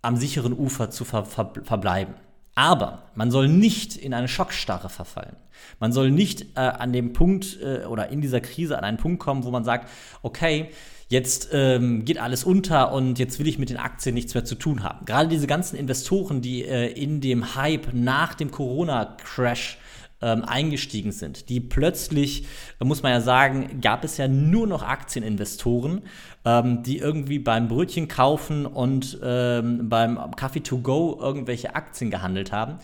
am 0.01 0.17
sicheren 0.17 0.53
Ufer 0.53 0.89
zu 0.89 1.05
ver 1.05 1.25
ver 1.25 1.53
verbleiben. 1.63 2.15
Aber 2.55 3.03
man 3.15 3.31
soll 3.31 3.50
nicht 3.50 3.97
in 3.97 4.13
eine 4.13 4.29
Schockstarre 4.29 4.89
verfallen. 4.89 5.35
Man 5.79 5.91
soll 5.91 6.09
nicht 6.09 6.55
äh, 6.55 6.62
an 6.62 6.93
dem 6.93 7.12
Punkt 7.12 7.59
äh, 7.62 7.85
oder 7.85 8.09
in 8.09 8.21
dieser 8.21 8.39
Krise 8.39 8.77
an 8.77 8.85
einen 8.85 8.97
Punkt 8.97 9.19
kommen, 9.19 9.43
wo 9.43 9.51
man 9.51 9.65
sagt, 9.65 9.89
okay, 10.21 10.69
jetzt 11.09 11.50
ähm, 11.51 12.05
geht 12.05 12.17
alles 12.17 12.43
unter 12.45 12.93
und 12.93 13.19
jetzt 13.19 13.39
will 13.39 13.47
ich 13.47 13.59
mit 13.59 13.69
den 13.69 13.77
Aktien 13.77 14.15
nichts 14.15 14.33
mehr 14.33 14.45
zu 14.45 14.55
tun 14.55 14.83
haben. 14.83 15.05
Gerade 15.05 15.27
diese 15.27 15.47
ganzen 15.47 15.75
Investoren, 15.75 16.41
die 16.41 16.63
äh, 16.63 16.88
in 16.91 17.21
dem 17.21 17.55
Hype 17.55 17.93
nach 17.93 18.33
dem 18.35 18.51
Corona-Crash 18.51 19.77
ähm, 20.22 20.43
eingestiegen 20.43 21.12
sind, 21.12 21.50
die 21.50 21.60
plötzlich, 21.60 22.45
muss 22.79 23.03
man 23.03 23.12
ja 23.12 23.22
sagen, 23.22 23.81
gab 23.81 24.03
es 24.03 24.17
ja 24.17 24.27
nur 24.27 24.67
noch 24.67 24.84
Aktieninvestoren, 24.84 26.03
ähm, 26.45 26.84
die 26.84 26.98
irgendwie 26.98 27.39
beim 27.39 27.67
Brötchen 27.67 28.07
kaufen 28.07 28.65
und 28.65 29.19
ähm, 29.24 29.89
beim 29.89 30.31
Kaffee 30.36 30.62
to 30.62 30.79
go 30.79 31.17
irgendwelche 31.19 31.75
Aktien 31.75 32.12
gehandelt 32.12 32.51
haben. 32.51 32.79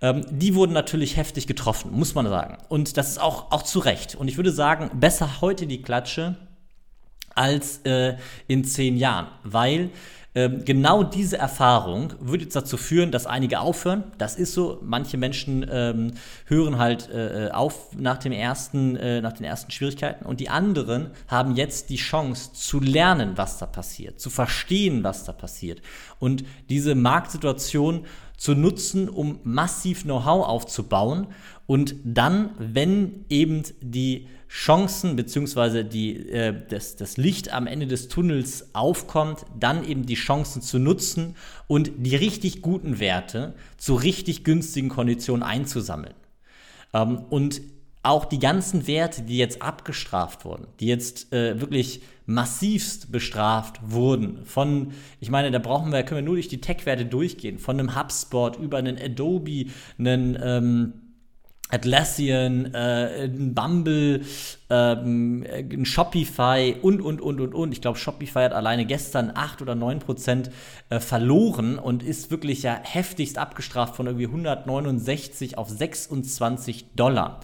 Ähm, 0.00 0.24
die 0.30 0.54
wurden 0.54 0.72
natürlich 0.72 1.16
heftig 1.16 1.46
getroffen, 1.46 1.92
muss 1.92 2.14
man 2.14 2.26
sagen. 2.26 2.56
Und 2.68 2.96
das 2.96 3.10
ist 3.10 3.20
auch, 3.20 3.52
auch 3.52 3.62
zu 3.62 3.80
Recht. 3.80 4.14
Und 4.14 4.28
ich 4.28 4.36
würde 4.36 4.52
sagen, 4.52 4.90
besser 4.98 5.40
heute 5.40 5.66
die 5.66 5.82
Klatsche 5.82 6.36
als 7.34 7.78
äh, 7.84 8.16
in 8.48 8.64
zehn 8.64 8.96
Jahren, 8.96 9.28
weil 9.44 9.90
genau 10.32 11.02
diese 11.02 11.38
Erfahrung 11.38 12.12
würde 12.20 12.44
jetzt 12.44 12.54
dazu 12.54 12.76
führen, 12.76 13.10
dass 13.10 13.26
einige 13.26 13.58
aufhören. 13.58 14.04
Das 14.16 14.36
ist 14.36 14.54
so. 14.54 14.78
Manche 14.80 15.16
Menschen 15.16 15.66
ähm, 15.68 16.12
hören 16.46 16.78
halt 16.78 17.10
äh, 17.10 17.46
äh, 17.46 17.50
auf 17.50 17.96
nach, 17.96 18.18
dem 18.18 18.30
ersten, 18.30 18.94
äh, 18.96 19.20
nach 19.20 19.32
den 19.32 19.44
ersten 19.44 19.72
Schwierigkeiten 19.72 20.24
und 20.24 20.38
die 20.38 20.48
anderen 20.48 21.10
haben 21.26 21.56
jetzt 21.56 21.90
die 21.90 21.96
Chance 21.96 22.52
zu 22.52 22.78
lernen, 22.78 23.32
was 23.36 23.58
da 23.58 23.66
passiert, 23.66 24.20
zu 24.20 24.30
verstehen, 24.30 25.02
was 25.02 25.24
da 25.24 25.32
passiert 25.32 25.82
und 26.20 26.44
diese 26.68 26.94
Marktsituation 26.94 28.06
zu 28.40 28.54
nutzen, 28.54 29.10
um 29.10 29.38
massiv 29.44 30.04
Know-how 30.04 30.46
aufzubauen 30.46 31.26
und 31.66 31.94
dann, 32.04 32.52
wenn 32.58 33.26
eben 33.28 33.64
die 33.82 34.28
Chancen 34.48 35.14
bzw. 35.14 35.80
äh, 35.80 36.54
das, 36.70 36.96
das 36.96 37.18
Licht 37.18 37.52
am 37.52 37.66
Ende 37.66 37.86
des 37.86 38.08
Tunnels 38.08 38.74
aufkommt, 38.74 39.44
dann 39.58 39.86
eben 39.86 40.06
die 40.06 40.14
Chancen 40.14 40.62
zu 40.62 40.78
nutzen 40.78 41.36
und 41.66 41.92
die 41.98 42.16
richtig 42.16 42.62
guten 42.62 42.98
Werte 42.98 43.52
zu 43.76 43.94
richtig 43.94 44.42
günstigen 44.42 44.88
Konditionen 44.88 45.42
einzusammeln. 45.42 46.14
Ähm, 46.94 47.18
und 47.28 47.60
auch 48.02 48.24
die 48.24 48.38
ganzen 48.38 48.86
Werte, 48.86 49.20
die 49.20 49.36
jetzt 49.36 49.60
abgestraft 49.60 50.46
wurden, 50.46 50.66
die 50.80 50.86
jetzt 50.86 51.30
äh, 51.34 51.60
wirklich 51.60 52.00
massivst 52.30 53.10
bestraft 53.10 53.80
wurden, 53.82 54.44
von, 54.44 54.92
ich 55.18 55.30
meine, 55.30 55.50
da 55.50 55.58
brauchen 55.58 55.92
wir, 55.92 56.02
können 56.04 56.20
wir 56.20 56.24
nur 56.24 56.36
durch 56.36 56.48
die 56.48 56.60
Tech-Werte 56.60 57.04
durchgehen, 57.04 57.58
von 57.58 57.78
einem 57.78 57.96
HubSpot 57.96 58.56
über 58.56 58.78
einen 58.78 58.96
Adobe, 58.98 59.66
einen 59.98 60.38
ähm, 60.40 60.92
Atlassian, 61.70 62.72
äh, 62.74 63.28
Bumble, 63.32 64.22
ähm, 64.70 65.44
Shopify 65.84 66.76
und, 66.80 67.00
und, 67.00 67.20
und, 67.20 67.40
und, 67.40 67.54
und. 67.54 67.72
Ich 67.72 67.80
glaube, 67.80 67.98
Shopify 67.98 68.44
hat 68.44 68.52
alleine 68.52 68.86
gestern 68.86 69.32
8 69.34 69.62
oder 69.62 69.74
9 69.74 69.98
Prozent 70.00 70.50
äh, 70.88 71.00
verloren 71.00 71.78
und 71.78 72.02
ist 72.02 72.30
wirklich 72.30 72.62
ja 72.62 72.80
heftigst 72.82 73.38
abgestraft 73.38 73.96
von 73.96 74.06
irgendwie 74.06 74.26
169 74.26 75.58
auf 75.58 75.68
26 75.68 76.94
Dollar. 76.94 77.40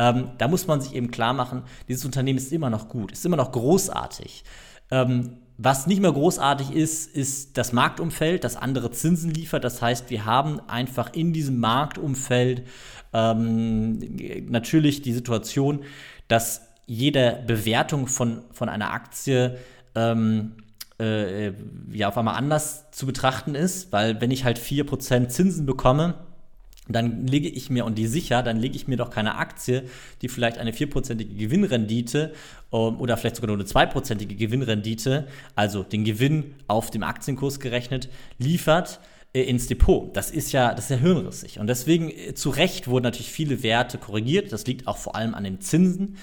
Ähm, 0.00 0.30
da 0.38 0.48
muss 0.48 0.66
man 0.66 0.80
sich 0.80 0.94
eben 0.94 1.10
klar 1.10 1.34
machen, 1.34 1.62
dieses 1.86 2.06
Unternehmen 2.06 2.38
ist 2.38 2.54
immer 2.54 2.70
noch 2.70 2.88
gut, 2.88 3.12
ist 3.12 3.26
immer 3.26 3.36
noch 3.36 3.52
großartig. 3.52 4.44
Ähm, 4.90 5.36
was 5.58 5.86
nicht 5.86 6.00
mehr 6.00 6.12
großartig 6.12 6.70
ist, 6.70 7.14
ist 7.14 7.58
das 7.58 7.74
Marktumfeld, 7.74 8.44
das 8.44 8.56
andere 8.56 8.92
Zinsen 8.92 9.30
liefert. 9.30 9.62
Das 9.62 9.82
heißt, 9.82 10.08
wir 10.08 10.24
haben 10.24 10.58
einfach 10.70 11.12
in 11.12 11.34
diesem 11.34 11.60
Marktumfeld 11.60 12.62
ähm, 13.12 13.98
natürlich 14.48 15.02
die 15.02 15.12
Situation, 15.12 15.84
dass 16.28 16.62
jede 16.86 17.44
Bewertung 17.46 18.06
von, 18.06 18.40
von 18.52 18.70
einer 18.70 18.94
Aktie 18.94 19.58
ähm, 19.94 20.52
äh, 20.98 21.52
ja 21.92 22.08
auf 22.08 22.16
einmal 22.16 22.36
anders 22.36 22.90
zu 22.90 23.04
betrachten 23.04 23.54
ist, 23.54 23.92
weil 23.92 24.18
wenn 24.22 24.30
ich 24.30 24.44
halt 24.44 24.58
4% 24.58 25.28
Zinsen 25.28 25.66
bekomme, 25.66 26.14
dann 26.92 27.26
lege 27.26 27.48
ich 27.48 27.70
mir, 27.70 27.84
und 27.84 27.96
die 27.96 28.06
sicher, 28.06 28.42
dann 28.42 28.58
lege 28.58 28.76
ich 28.76 28.88
mir 28.88 28.96
doch 28.96 29.10
keine 29.10 29.36
Aktie, 29.36 29.84
die 30.22 30.28
vielleicht 30.28 30.58
eine 30.58 30.72
vierprozentige 30.72 31.34
Gewinnrendite 31.34 32.32
ähm, 32.72 33.00
oder 33.00 33.16
vielleicht 33.16 33.36
sogar 33.36 33.48
nur 33.48 33.56
eine 33.56 33.64
zweiprozentige 33.64 34.34
Gewinnrendite, 34.34 35.26
also 35.54 35.82
den 35.82 36.04
Gewinn 36.04 36.54
auf 36.66 36.90
dem 36.90 37.02
Aktienkurs 37.02 37.60
gerechnet, 37.60 38.08
liefert, 38.38 39.00
äh, 39.32 39.42
ins 39.42 39.68
Depot. 39.68 40.14
Das 40.16 40.32
ist 40.32 40.50
ja, 40.50 40.74
das 40.74 40.86
ist 40.86 40.90
ja 40.90 40.96
hirnrissig. 40.96 41.60
Und 41.60 41.68
deswegen 41.68 42.10
äh, 42.10 42.34
zu 42.34 42.50
Recht 42.50 42.88
wurden 42.88 43.04
natürlich 43.04 43.30
viele 43.30 43.62
Werte 43.62 43.96
korrigiert. 43.96 44.52
Das 44.52 44.66
liegt 44.66 44.88
auch 44.88 44.96
vor 44.96 45.14
allem 45.14 45.34
an 45.36 45.44
den 45.44 45.60
Zinsen. 45.60 46.16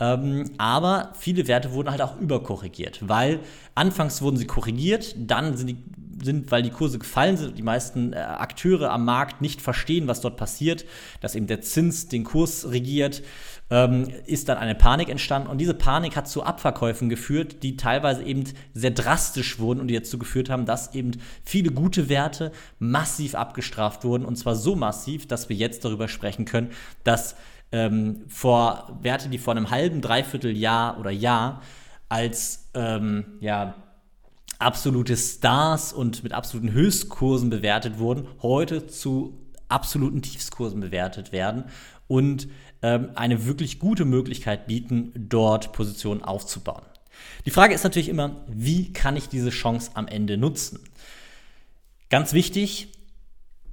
Ähm, 0.00 0.50
aber 0.56 1.12
viele 1.18 1.46
Werte 1.46 1.72
wurden 1.72 1.90
halt 1.90 2.00
auch 2.00 2.18
überkorrigiert, 2.18 3.06
weil 3.06 3.40
anfangs 3.74 4.22
wurden 4.22 4.38
sie 4.38 4.46
korrigiert, 4.46 5.14
dann 5.18 5.56
sind 5.58 5.66
die 5.66 5.76
sind, 6.24 6.50
weil 6.50 6.62
die 6.62 6.70
Kurse 6.70 6.98
gefallen 6.98 7.36
sind 7.36 7.50
und 7.50 7.58
die 7.58 7.62
meisten 7.62 8.12
äh, 8.12 8.16
Akteure 8.16 8.90
am 8.90 9.04
Markt 9.04 9.40
nicht 9.40 9.60
verstehen, 9.60 10.08
was 10.08 10.20
dort 10.20 10.36
passiert, 10.36 10.84
dass 11.20 11.34
eben 11.34 11.46
der 11.46 11.60
Zins 11.60 12.08
den 12.08 12.24
Kurs 12.24 12.70
regiert, 12.70 13.22
ähm, 13.70 14.08
ist 14.26 14.48
dann 14.48 14.58
eine 14.58 14.74
Panik 14.74 15.08
entstanden. 15.08 15.48
Und 15.48 15.58
diese 15.58 15.74
Panik 15.74 16.16
hat 16.16 16.28
zu 16.28 16.42
Abverkäufen 16.42 17.08
geführt, 17.08 17.62
die 17.62 17.76
teilweise 17.76 18.22
eben 18.22 18.44
sehr 18.72 18.90
drastisch 18.90 19.58
wurden 19.58 19.80
und 19.80 19.88
die 19.88 19.94
dazu 19.94 20.18
geführt 20.18 20.50
haben, 20.50 20.66
dass 20.66 20.94
eben 20.94 21.12
viele 21.44 21.70
gute 21.70 22.08
Werte 22.08 22.52
massiv 22.78 23.34
abgestraft 23.34 24.04
wurden. 24.04 24.24
Und 24.24 24.36
zwar 24.36 24.54
so 24.54 24.76
massiv, 24.76 25.26
dass 25.26 25.48
wir 25.48 25.56
jetzt 25.56 25.84
darüber 25.84 26.08
sprechen 26.08 26.44
können, 26.44 26.70
dass 27.04 27.36
ähm, 27.72 28.24
vor 28.28 28.98
Werte, 29.02 29.28
die 29.28 29.38
vor 29.38 29.56
einem 29.56 29.70
halben, 29.70 30.00
dreiviertel 30.00 30.56
Jahr 30.56 30.98
oder 31.00 31.10
Jahr 31.10 31.62
als 32.08 32.68
ähm, 32.74 33.24
ja, 33.40 33.74
absolute 34.58 35.16
Stars 35.16 35.92
und 35.92 36.22
mit 36.22 36.32
absoluten 36.32 36.72
Höchstkursen 36.72 37.50
bewertet 37.50 37.98
wurden, 37.98 38.28
heute 38.42 38.86
zu 38.86 39.38
absoluten 39.68 40.22
Tiefskursen 40.22 40.80
bewertet 40.80 41.32
werden 41.32 41.64
und 42.06 42.48
ähm, 42.82 43.10
eine 43.14 43.46
wirklich 43.46 43.78
gute 43.78 44.04
Möglichkeit 44.04 44.66
bieten, 44.66 45.12
dort 45.16 45.72
Positionen 45.72 46.22
aufzubauen. 46.22 46.82
Die 47.46 47.50
Frage 47.50 47.74
ist 47.74 47.84
natürlich 47.84 48.08
immer, 48.08 48.44
wie 48.48 48.92
kann 48.92 49.16
ich 49.16 49.28
diese 49.28 49.50
Chance 49.50 49.92
am 49.94 50.06
Ende 50.06 50.36
nutzen? 50.36 50.80
Ganz 52.10 52.32
wichtig, 52.32 52.93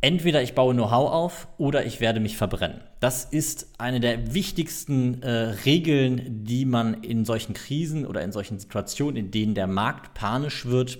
entweder 0.01 0.41
ich 0.41 0.55
baue 0.55 0.74
Know-how 0.74 1.12
auf 1.12 1.48
oder 1.58 1.86
ich 1.86 2.01
werde 2.01 2.20
mich 2.20 2.36
verbrennen. 2.36 2.81
Das 3.00 3.24
ist 3.24 3.67
eine 3.77 4.00
der 4.00 4.34
wichtigsten 4.34 5.22
äh, 5.22 5.29
Regeln, 5.65 6.43
die 6.43 6.65
man 6.65 7.03
in 7.03 7.24
solchen 7.24 7.53
Krisen 7.53 8.05
oder 8.05 8.22
in 8.24 8.31
solchen 8.31 8.60
Situationen, 8.60 9.15
in 9.15 9.31
denen 9.31 9.55
der 9.55 9.67
Markt 9.67 10.13
panisch 10.13 10.65
wird, 10.65 11.00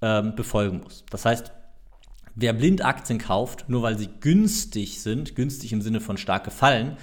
ähm, 0.00 0.34
befolgen 0.34 0.80
muss. 0.82 1.04
Das 1.10 1.24
heißt, 1.24 1.52
wer 2.34 2.52
blind 2.52 2.84
Aktien 2.84 3.18
kauft, 3.18 3.68
nur 3.68 3.82
weil 3.82 3.98
sie 3.98 4.08
günstig 4.20 5.00
sind, 5.02 5.34
günstig 5.36 5.72
im 5.72 5.82
Sinne 5.82 6.00
von 6.00 6.16
stark 6.16 6.44
gefallen, 6.44 6.96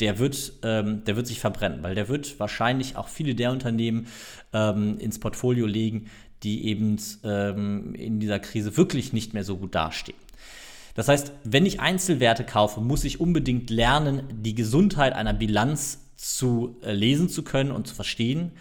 der 0.00 0.18
wird, 0.18 0.52
ähm, 0.62 1.04
der 1.04 1.16
wird 1.16 1.26
sich 1.26 1.40
verbrennen, 1.40 1.82
weil 1.82 1.94
der 1.94 2.08
wird 2.08 2.38
wahrscheinlich 2.38 2.96
auch 2.96 3.08
viele 3.08 3.34
der 3.34 3.50
Unternehmen 3.50 4.06
ähm, 4.52 4.98
ins 4.98 5.18
Portfolio 5.18 5.66
legen, 5.66 6.10
die 6.42 6.66
eben 6.66 6.96
ähm, 7.24 7.94
in 7.94 8.20
dieser 8.20 8.38
Krise 8.38 8.76
wirklich 8.76 9.12
nicht 9.12 9.32
mehr 9.34 9.44
so 9.44 9.56
gut 9.56 9.74
dastehen. 9.74 10.18
Das 10.96 11.08
heißt, 11.08 11.32
wenn 11.44 11.66
ich 11.66 11.78
Einzelwerte 11.78 12.42
kaufe, 12.44 12.80
muss 12.80 13.04
ich 13.04 13.20
unbedingt 13.20 13.70
lernen, 13.70 14.22
die 14.32 14.54
Gesundheit 14.54 15.12
einer 15.12 15.34
Bilanz 15.34 16.00
zu 16.16 16.76
äh, 16.82 16.92
lesen 16.92 17.28
zu 17.28 17.44
können 17.44 17.70
und 17.70 17.86
zu 17.86 17.94
verstehen 17.94 18.52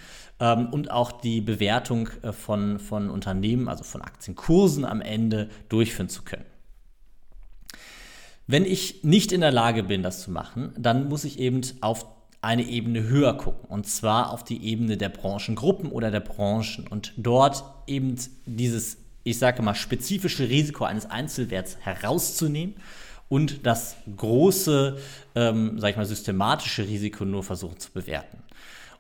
ähm, 0.41 0.67
und 0.67 0.91
auch 0.91 1.13
die 1.13 1.39
Bewertung 1.39 2.09
äh, 2.21 2.33
von, 2.33 2.79
von 2.79 3.09
Unternehmen, 3.09 3.69
also 3.69 3.85
von 3.85 4.01
Aktienkursen 4.01 4.83
am 4.83 5.01
Ende 5.01 5.49
durchführen 5.69 6.09
zu 6.09 6.23
können. 6.23 6.45
Wenn 8.47 8.65
ich 8.65 9.03
nicht 9.03 9.31
in 9.31 9.41
der 9.41 9.53
Lage 9.53 9.83
bin, 9.83 10.03
das 10.03 10.21
zu 10.21 10.29
machen, 10.29 10.73
dann 10.77 11.07
muss 11.07 11.23
ich 11.23 11.39
eben 11.39 11.61
auf 11.81 12.05
eine 12.41 12.63
Ebene 12.63 13.03
höher 13.03 13.35
gucken, 13.37 13.67
und 13.69 13.87
zwar 13.87 14.31
auf 14.31 14.43
die 14.43 14.63
Ebene 14.63 14.97
der 14.97 15.09
Branchengruppen 15.09 15.89
oder 15.89 16.11
der 16.11 16.19
Branchen 16.19 16.85
und 16.87 17.13
dort 17.17 17.63
eben 17.87 18.17
dieses, 18.45 18.97
ich 19.25 19.39
sage 19.39 19.61
mal, 19.63 19.73
spezifische 19.73 20.47
Risiko 20.47 20.85
eines 20.85 21.09
Einzelwerts 21.09 21.77
herauszunehmen 21.81 22.75
und 23.27 23.65
das 23.65 23.95
große, 24.15 24.97
ähm, 25.33 25.79
sage 25.79 25.91
ich 25.91 25.97
mal, 25.97 26.05
systematische 26.05 26.83
Risiko 26.87 27.25
nur 27.25 27.43
versuchen 27.43 27.79
zu 27.79 27.91
bewerten. 27.91 28.37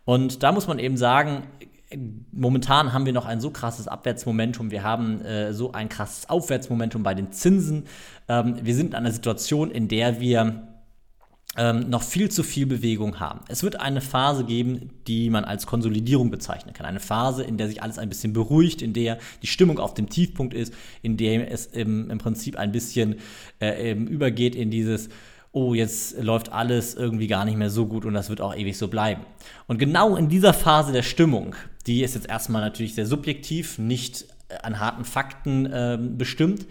Und 0.03 0.41
da 0.41 0.51
muss 0.51 0.67
man 0.67 0.79
eben 0.79 0.97
sagen, 0.97 1.43
momentan 2.31 2.91
haben 2.91 3.05
wir 3.05 3.13
noch 3.13 3.27
ein 3.27 3.39
so 3.39 3.51
krasses 3.51 3.87
Abwärtsmomentum, 3.87 4.71
wir 4.71 4.83
haben 4.83 5.21
äh, 5.21 5.53
so 5.53 5.73
ein 5.73 5.89
krasses 5.89 6.27
Aufwärtsmomentum 6.27 7.03
bei 7.03 7.13
den 7.13 7.31
Zinsen. 7.31 7.85
Ähm, 8.27 8.57
wir 8.63 8.73
sind 8.73 8.87
in 8.87 8.95
einer 8.95 9.11
Situation, 9.11 9.69
in 9.69 9.87
der 9.87 10.19
wir 10.19 10.67
ähm, 11.57 11.89
noch 11.89 12.03
viel 12.03 12.29
zu 12.29 12.43
viel 12.43 12.65
Bewegung 12.65 13.19
haben. 13.19 13.41
Es 13.47 13.63
wird 13.63 13.79
eine 13.79 14.01
Phase 14.01 14.43
geben, 14.43 14.89
die 15.07 15.29
man 15.29 15.45
als 15.45 15.65
Konsolidierung 15.65 16.29
bezeichnen 16.31 16.73
kann. 16.73 16.85
Eine 16.85 16.99
Phase, 16.99 17.43
in 17.43 17.57
der 17.57 17.67
sich 17.67 17.81
alles 17.81 17.97
ein 17.97 18.09
bisschen 18.09 18.33
beruhigt, 18.33 18.81
in 18.81 18.93
der 18.93 19.19
die 19.41 19.47
Stimmung 19.47 19.79
auf 19.79 19.93
dem 19.93 20.09
Tiefpunkt 20.09 20.53
ist, 20.53 20.73
in 21.01 21.17
der 21.17 21.51
es 21.51 21.67
im, 21.67 22.09
im 22.09 22.17
Prinzip 22.17 22.57
ein 22.57 22.71
bisschen 22.71 23.15
äh, 23.59 23.93
übergeht 23.93 24.55
in 24.55 24.71
dieses 24.71 25.09
oh, 25.55 25.73
jetzt 25.73 26.21
läuft 26.21 26.51
alles 26.51 26.95
irgendwie 26.95 27.27
gar 27.27 27.45
nicht 27.45 27.57
mehr 27.57 27.69
so 27.69 27.85
gut 27.85 28.03
und 28.03 28.13
das 28.13 28.29
wird 28.29 28.41
auch 28.41 28.53
ewig 28.53 28.77
so 28.77 28.89
bleiben. 28.89 29.25
Und 29.67 29.77
genau 29.77 30.17
in 30.17 30.27
dieser 30.27 30.51
Phase 30.51 30.91
der 30.91 31.01
Stimmung, 31.01 31.55
die 31.87 32.03
ist 32.03 32.13
jetzt 32.13 32.27
erstmal 32.27 32.61
natürlich 32.61 32.93
sehr 32.93 33.05
subjektiv, 33.05 33.79
nicht 33.79 34.25
an 34.63 34.81
harten 34.81 35.05
Fakten 35.05 35.65
äh, 35.65 35.97
bestimmt, 35.97 36.65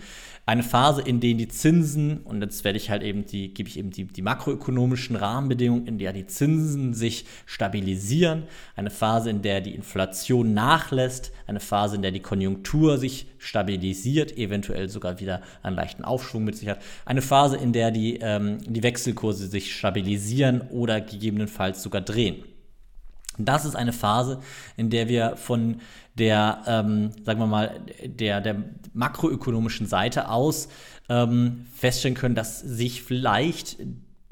eine 0.46 0.62
Phase, 0.62 1.00
in 1.00 1.20
der 1.20 1.34
die 1.34 1.48
Zinsen, 1.48 2.18
und 2.18 2.42
jetzt 2.42 2.64
werde 2.64 2.76
ich 2.76 2.90
halt 2.90 3.02
eben 3.02 3.24
die, 3.24 3.54
gebe 3.54 3.68
ich 3.68 3.78
eben 3.78 3.90
die, 3.90 4.04
die 4.04 4.20
makroökonomischen 4.20 5.16
Rahmenbedingungen, 5.16 5.86
in 5.86 5.98
der 5.98 6.12
die 6.12 6.26
Zinsen 6.26 6.92
sich 6.92 7.24
stabilisieren, 7.46 8.42
eine 8.76 8.90
Phase, 8.90 9.30
in 9.30 9.40
der 9.40 9.62
die 9.62 9.74
Inflation 9.74 10.52
nachlässt, 10.52 11.32
eine 11.46 11.60
Phase, 11.60 11.96
in 11.96 12.02
der 12.02 12.10
die 12.10 12.20
Konjunktur 12.20 12.98
sich 12.98 13.26
stabilisiert, 13.38 14.36
eventuell 14.36 14.90
sogar 14.90 15.18
wieder 15.18 15.40
einen 15.62 15.76
leichten 15.76 16.04
Aufschwung 16.04 16.44
mit 16.44 16.56
sich 16.56 16.68
hat, 16.68 16.82
eine 17.06 17.22
Phase, 17.22 17.56
in 17.56 17.72
der 17.72 17.90
die, 17.90 18.18
ähm, 18.20 18.58
die 18.66 18.82
Wechselkurse 18.82 19.46
sich 19.46 19.74
stabilisieren 19.74 20.60
oder 20.70 21.00
gegebenenfalls 21.00 21.82
sogar 21.82 22.02
drehen. 22.02 22.44
Das 23.38 23.64
ist 23.64 23.74
eine 23.74 23.92
Phase, 23.92 24.40
in 24.76 24.90
der 24.90 25.08
wir 25.08 25.36
von 25.36 25.80
der, 26.14 26.62
ähm, 26.66 27.10
sagen 27.24 27.40
wir 27.40 27.46
mal, 27.46 27.80
der, 28.04 28.40
der 28.40 28.56
makroökonomischen 28.92 29.86
Seite 29.86 30.30
aus 30.30 30.68
ähm, 31.08 31.66
feststellen 31.74 32.16
können, 32.16 32.34
dass 32.34 32.60
sich 32.60 33.02
vielleicht 33.02 33.78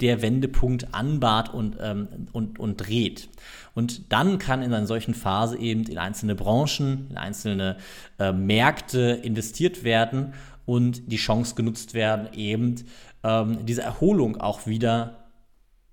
der 0.01 0.21
Wendepunkt 0.21 0.93
anbahnt 0.93 1.53
und, 1.53 1.77
ähm, 1.79 2.07
und, 2.31 2.59
und 2.59 2.77
dreht. 2.77 3.29
Und 3.73 4.11
dann 4.11 4.37
kann 4.37 4.61
in 4.61 4.73
einer 4.73 4.87
solchen 4.87 5.13
Phase 5.13 5.57
eben 5.57 5.83
in 5.83 5.97
einzelne 5.97 6.35
Branchen, 6.35 7.07
in 7.09 7.17
einzelne 7.17 7.77
äh, 8.19 8.31
Märkte 8.31 9.19
investiert 9.23 9.83
werden 9.83 10.33
und 10.65 11.11
die 11.11 11.17
Chance 11.17 11.55
genutzt 11.55 11.93
werden, 11.93 12.33
eben 12.33 12.75
ähm, 13.23 13.65
diese 13.65 13.81
Erholung 13.81 14.37
auch 14.37 14.67
wieder 14.67 15.29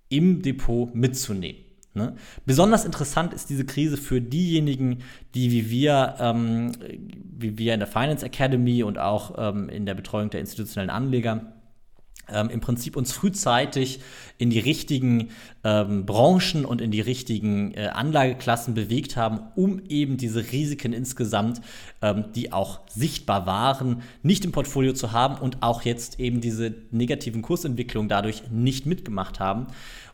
im 0.08 0.42
Depot 0.42 0.94
mitzunehmen. 0.94 1.69
Ne? 1.92 2.14
Besonders 2.46 2.84
interessant 2.84 3.34
ist 3.34 3.50
diese 3.50 3.64
Krise 3.64 3.96
für 3.96 4.20
diejenigen, 4.20 4.98
die 5.34 5.50
wie 5.50 5.70
wir, 5.70 6.14
ähm, 6.20 6.72
wie 7.36 7.58
wir 7.58 7.74
in 7.74 7.80
der 7.80 7.88
Finance 7.88 8.24
Academy 8.24 8.82
und 8.82 8.98
auch 8.98 9.34
ähm, 9.36 9.68
in 9.68 9.86
der 9.86 9.94
Betreuung 9.94 10.30
der 10.30 10.40
institutionellen 10.40 10.90
Anleger 10.90 11.52
ähm, 12.32 12.50
im 12.50 12.60
Prinzip 12.60 12.96
uns 12.96 13.12
frühzeitig 13.12 14.00
in 14.38 14.50
die 14.50 14.58
richtigen 14.58 15.30
ähm, 15.64 16.06
Branchen 16.06 16.64
und 16.64 16.80
in 16.80 16.90
die 16.90 17.00
richtigen 17.00 17.72
äh, 17.74 17.88
Anlageklassen 17.88 18.74
bewegt 18.74 19.16
haben, 19.16 19.40
um 19.56 19.82
eben 19.88 20.16
diese 20.16 20.52
Risiken 20.52 20.92
insgesamt, 20.92 21.60
ähm, 22.02 22.26
die 22.34 22.52
auch 22.52 22.80
sichtbar 22.88 23.46
waren, 23.46 24.02
nicht 24.22 24.44
im 24.44 24.52
Portfolio 24.52 24.92
zu 24.92 25.12
haben 25.12 25.36
und 25.36 25.62
auch 25.62 25.82
jetzt 25.82 26.20
eben 26.20 26.40
diese 26.40 26.74
negativen 26.90 27.42
Kursentwicklungen 27.42 28.08
dadurch 28.08 28.50
nicht 28.50 28.86
mitgemacht 28.86 29.40
haben. 29.40 29.66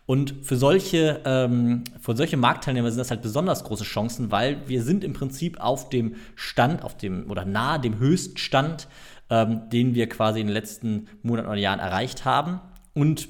Und 0.07 0.35
für 0.43 0.57
solche, 0.57 1.21
ähm, 1.25 1.83
für 2.01 2.17
solche 2.17 2.37
Marktteilnehmer 2.37 2.91
sind 2.91 3.01
das 3.01 3.11
halt 3.11 3.23
besonders 3.23 3.65
große 3.65 3.85
Chancen, 3.85 4.31
weil 4.31 4.69
wir 4.69 4.83
sind 4.83 5.03
im 5.03 5.13
Prinzip 5.13 5.61
auf 5.61 5.89
dem 5.89 6.15
Stand, 6.37 6.85
auf 6.85 6.97
dem 6.97 7.29
oder 7.29 7.45
nahe 7.45 7.81
dem 7.81 7.99
Höchststand, 7.99 8.87
ähm, 9.31 9.69
den 9.71 9.95
wir 9.97 10.09
quasi 10.09 10.41
in 10.41 10.47
den 10.47 10.55
letzten 10.55 11.09
Monaten 11.23 11.49
oder 11.49 11.59
Jahren 11.59 11.81
erreicht 11.81 12.25
haben. 12.25 12.61
Und 12.95 13.29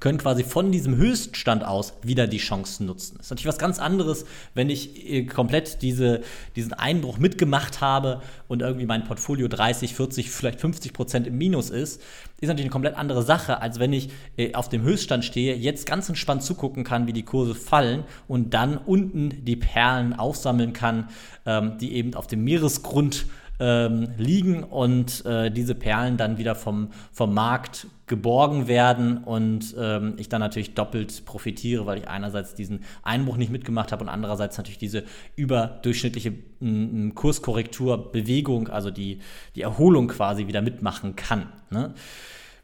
können 0.00 0.18
quasi 0.18 0.44
von 0.44 0.72
diesem 0.72 0.96
Höchststand 0.96 1.64
aus 1.64 1.94
wieder 2.02 2.26
die 2.26 2.38
Chancen 2.38 2.86
nutzen. 2.86 3.16
Das 3.16 3.26
ist 3.26 3.30
natürlich 3.30 3.48
was 3.48 3.58
ganz 3.58 3.78
anderes, 3.78 4.24
wenn 4.54 4.70
ich 4.70 5.08
äh, 5.08 5.24
komplett 5.24 5.82
diese, 5.82 6.22
diesen 6.56 6.72
Einbruch 6.72 7.18
mitgemacht 7.18 7.80
habe 7.80 8.22
und 8.48 8.62
irgendwie 8.62 8.86
mein 8.86 9.04
Portfolio 9.04 9.48
30, 9.48 9.94
40, 9.94 10.30
vielleicht 10.30 10.60
50 10.60 10.92
Prozent 10.92 11.26
im 11.26 11.38
Minus 11.38 11.70
ist, 11.70 12.00
ist 12.40 12.48
natürlich 12.48 12.66
eine 12.66 12.72
komplett 12.72 12.96
andere 12.96 13.22
Sache, 13.22 13.60
als 13.60 13.78
wenn 13.78 13.92
ich 13.92 14.10
äh, 14.36 14.54
auf 14.54 14.68
dem 14.68 14.82
Höchststand 14.82 15.24
stehe, 15.24 15.56
jetzt 15.56 15.86
ganz 15.86 16.08
entspannt 16.08 16.42
zugucken 16.42 16.84
kann, 16.84 17.06
wie 17.06 17.12
die 17.12 17.24
Kurse 17.24 17.54
fallen 17.54 18.04
und 18.28 18.54
dann 18.54 18.78
unten 18.78 19.44
die 19.44 19.56
Perlen 19.56 20.12
aufsammeln 20.12 20.72
kann, 20.72 21.08
ähm, 21.46 21.78
die 21.78 21.94
eben 21.94 22.14
auf 22.14 22.26
dem 22.26 22.44
Meeresgrund 22.44 23.26
ähm, 23.60 24.08
liegen 24.16 24.62
und 24.62 25.24
äh, 25.26 25.50
diese 25.50 25.74
Perlen 25.74 26.16
dann 26.16 26.38
wieder 26.38 26.54
vom, 26.54 26.88
vom 27.12 27.34
Markt 27.34 27.86
geborgen 28.06 28.68
werden 28.68 29.18
und 29.18 29.74
ähm, 29.78 30.14
ich 30.16 30.28
dann 30.28 30.40
natürlich 30.40 30.74
doppelt 30.74 31.24
profitiere, 31.24 31.86
weil 31.86 31.98
ich 31.98 32.08
einerseits 32.08 32.54
diesen 32.54 32.84
Einbruch 33.02 33.36
nicht 33.36 33.50
mitgemacht 33.50 33.92
habe 33.92 34.04
und 34.04 34.08
andererseits 34.08 34.56
natürlich 34.56 34.78
diese 34.78 35.04
überdurchschnittliche 35.36 36.34
m, 36.60 37.14
Kurskorrektur, 37.14 38.10
Bewegung, 38.12 38.68
also 38.68 38.90
die, 38.90 39.20
die 39.54 39.62
Erholung 39.62 40.08
quasi 40.08 40.46
wieder 40.46 40.62
mitmachen 40.62 41.16
kann. 41.16 41.52
Ne? 41.70 41.94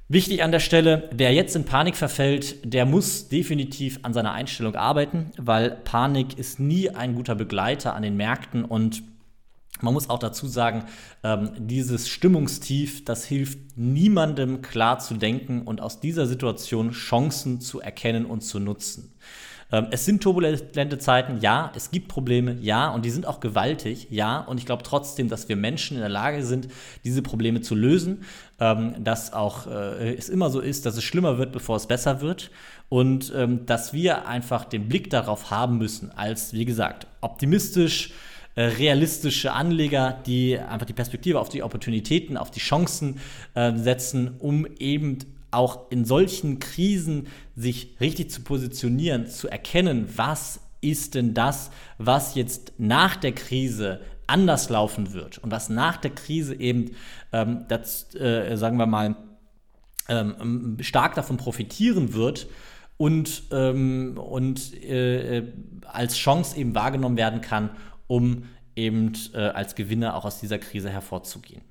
Wichtig 0.09 0.43
an 0.43 0.53
der 0.53 0.61
Stelle, 0.61 1.09
wer 1.13 1.33
jetzt 1.33 1.57
in 1.57 1.65
Panik 1.65 1.97
verfällt, 1.97 2.57
der 2.63 2.85
muss 2.85 3.29
definitiv 3.29 4.01
an 4.03 4.13
seiner 4.13 4.33
Einstellung 4.33 4.75
arbeiten, 4.75 5.31
weil 5.39 5.71
Panik 5.71 6.39
ist 6.39 6.61
nie 6.61 6.91
ein 6.91 7.15
guter 7.15 7.35
Begleiter 7.35 7.95
an 7.95 8.03
den 8.03 8.17
Märkten 8.17 8.67
und 8.67 9.03
man 9.85 9.95
muss 9.95 10.11
auch 10.11 10.19
dazu 10.19 10.49
sagen, 10.49 10.85
ähm, 11.23 11.51
dieses 11.59 12.09
Stimmungstief, 12.09 13.05
das 13.05 13.25
hilft 13.25 13.59
niemandem 13.77 14.63
klar 14.63 14.99
zu 14.99 15.15
denken 15.15 15.63
und 15.63 15.81
aus 15.81 16.01
dieser 16.01 16.27
Situation 16.27 16.91
Chancen 16.91 17.61
zu 17.61 17.81
erkennen 17.81 18.27
und 18.27 18.41
zu 18.41 18.59
nutzen. 18.59 19.13
Ähm, 19.73 19.89
es 19.91 20.05
sind 20.05 20.23
turbulente 20.23 20.99
Zeiten, 20.99 21.39
ja, 21.41 21.73
es 21.75 21.91
gibt 21.91 22.09
Probleme, 22.09 22.57
ja, 22.61 22.91
und 22.91 23.05
die 23.05 23.11
sind 23.11 23.27
auch 23.27 23.41
gewaltig, 23.41 24.07
ja, 24.11 24.41
und 24.41 24.59
ich 24.59 24.67
glaube 24.67 24.83
trotzdem, 24.83 25.29
dass 25.29 25.49
wir 25.49 25.57
Menschen 25.57 25.97
in 25.97 26.01
der 26.01 26.11
Lage 26.11 26.45
sind, 26.45 26.69
diese 27.05 27.23
Probleme 27.23 27.61
zu 27.61 27.75
lösen, 27.75 28.25
ähm, 28.61 28.95
dass 29.03 29.33
auch 29.33 29.67
äh, 29.67 30.15
es 30.15 30.29
immer 30.29 30.51
so 30.51 30.61
ist, 30.61 30.87
dass 30.87 30.97
es 30.97 31.05
schlimmer 31.05 31.39
wird, 31.39 31.53
bevor 31.53 31.77
es 31.77 31.87
besser 31.87 32.21
wird 32.21 32.51
und 32.89 33.33
ähm, 33.35 33.67
dass 33.67 33.93
wir 33.93 34.29
einfach 34.29 34.65
den 34.65 34.89
Blick 34.89 35.11
darauf 35.11 35.51
haben 35.51 35.79
müssen, 35.79 36.13
als, 36.13 36.53
wie 36.53 36.65
gesagt, 36.65 37.07
optimistisch, 37.21 38.13
realistische 38.57 39.53
Anleger, 39.53 40.23
die 40.27 40.59
einfach 40.59 40.87
die 40.87 40.93
Perspektive 40.93 41.41
auf 41.41 41.49
die 41.49 41.63
Opportunitäten, 41.63 42.37
auf 42.37 42.51
die 42.51 42.61
Chancen 42.61 43.19
äh, 43.55 43.75
setzen, 43.77 44.37
um 44.39 44.67
eben 44.79 45.19
auch 45.51 45.91
in 45.91 46.05
solchen 46.05 46.59
Krisen 46.59 47.29
sich 47.57 47.97
richtig 48.01 48.31
zu 48.31 48.43
positionieren, 48.43 49.27
zu 49.29 49.49
erkennen, 49.49 50.09
was 50.17 50.61
ist 50.81 51.15
denn 51.15 51.35
das, 51.35 51.71
was 51.99 52.35
jetzt 52.35 52.75
nach 52.79 53.17
der 53.17 53.33
Krise 53.33 54.01
anders 54.27 54.69
laufen 54.69 55.13
wird 55.13 55.39
und 55.39 55.51
was 55.51 55.69
nach 55.69 55.97
der 55.97 56.11
Krise 56.11 56.55
eben, 56.55 56.93
ähm, 57.33 57.65
das, 57.69 58.15
äh, 58.15 58.57
sagen 58.57 58.77
wir 58.79 58.87
mal, 58.87 59.17
ähm, 60.09 60.77
stark 60.81 61.15
davon 61.15 61.37
profitieren 61.37 62.15
wird 62.15 62.47
und, 62.97 63.45
ähm, 63.51 64.19
und 64.19 64.75
äh, 64.83 65.45
als 65.87 66.17
Chance 66.17 66.57
eben 66.59 66.75
wahrgenommen 66.75 67.17
werden 67.17 67.41
kann, 67.41 67.71
um 68.15 68.45
eben 68.77 69.13
äh, 69.35 69.39
als 69.39 69.75
Gewinner 69.75 70.15
auch 70.15 70.25
aus 70.25 70.39
dieser 70.39 70.59
Krise 70.59 70.89
hervorzugehen. 70.89 71.63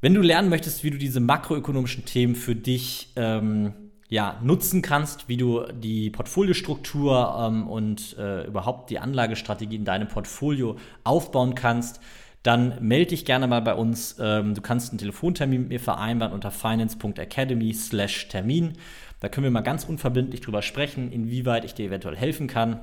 Wenn 0.00 0.14
du 0.14 0.20
lernen 0.20 0.48
möchtest, 0.50 0.84
wie 0.84 0.90
du 0.90 0.98
diese 0.98 1.18
makroökonomischen 1.18 2.04
Themen 2.04 2.36
für 2.36 2.54
dich 2.54 3.08
ähm, 3.16 3.72
ja, 4.08 4.38
nutzen 4.42 4.82
kannst, 4.82 5.28
wie 5.28 5.36
du 5.36 5.64
die 5.72 6.10
Portfoliostruktur 6.10 7.36
ähm, 7.40 7.66
und 7.66 8.16
äh, 8.18 8.46
überhaupt 8.46 8.90
die 8.90 9.00
Anlagestrategie 9.00 9.74
in 9.76 9.84
deinem 9.84 10.06
Portfolio 10.06 10.76
aufbauen 11.02 11.56
kannst, 11.56 12.00
dann 12.44 12.78
melde 12.80 13.10
dich 13.10 13.24
gerne 13.24 13.48
mal 13.48 13.62
bei 13.62 13.74
uns. 13.74 14.14
Ähm, 14.20 14.54
du 14.54 14.60
kannst 14.60 14.90
einen 14.90 14.98
Telefontermin 14.98 15.62
mit 15.62 15.70
mir 15.70 15.80
vereinbaren 15.80 16.34
unter 16.34 16.52
finance.academy/termin. 16.52 18.74
Da 19.20 19.28
können 19.28 19.44
wir 19.44 19.50
mal 19.50 19.62
ganz 19.62 19.82
unverbindlich 19.84 20.42
drüber 20.42 20.62
sprechen, 20.62 21.10
inwieweit 21.10 21.64
ich 21.64 21.74
dir 21.74 21.86
eventuell 21.86 22.16
helfen 22.16 22.46
kann 22.46 22.80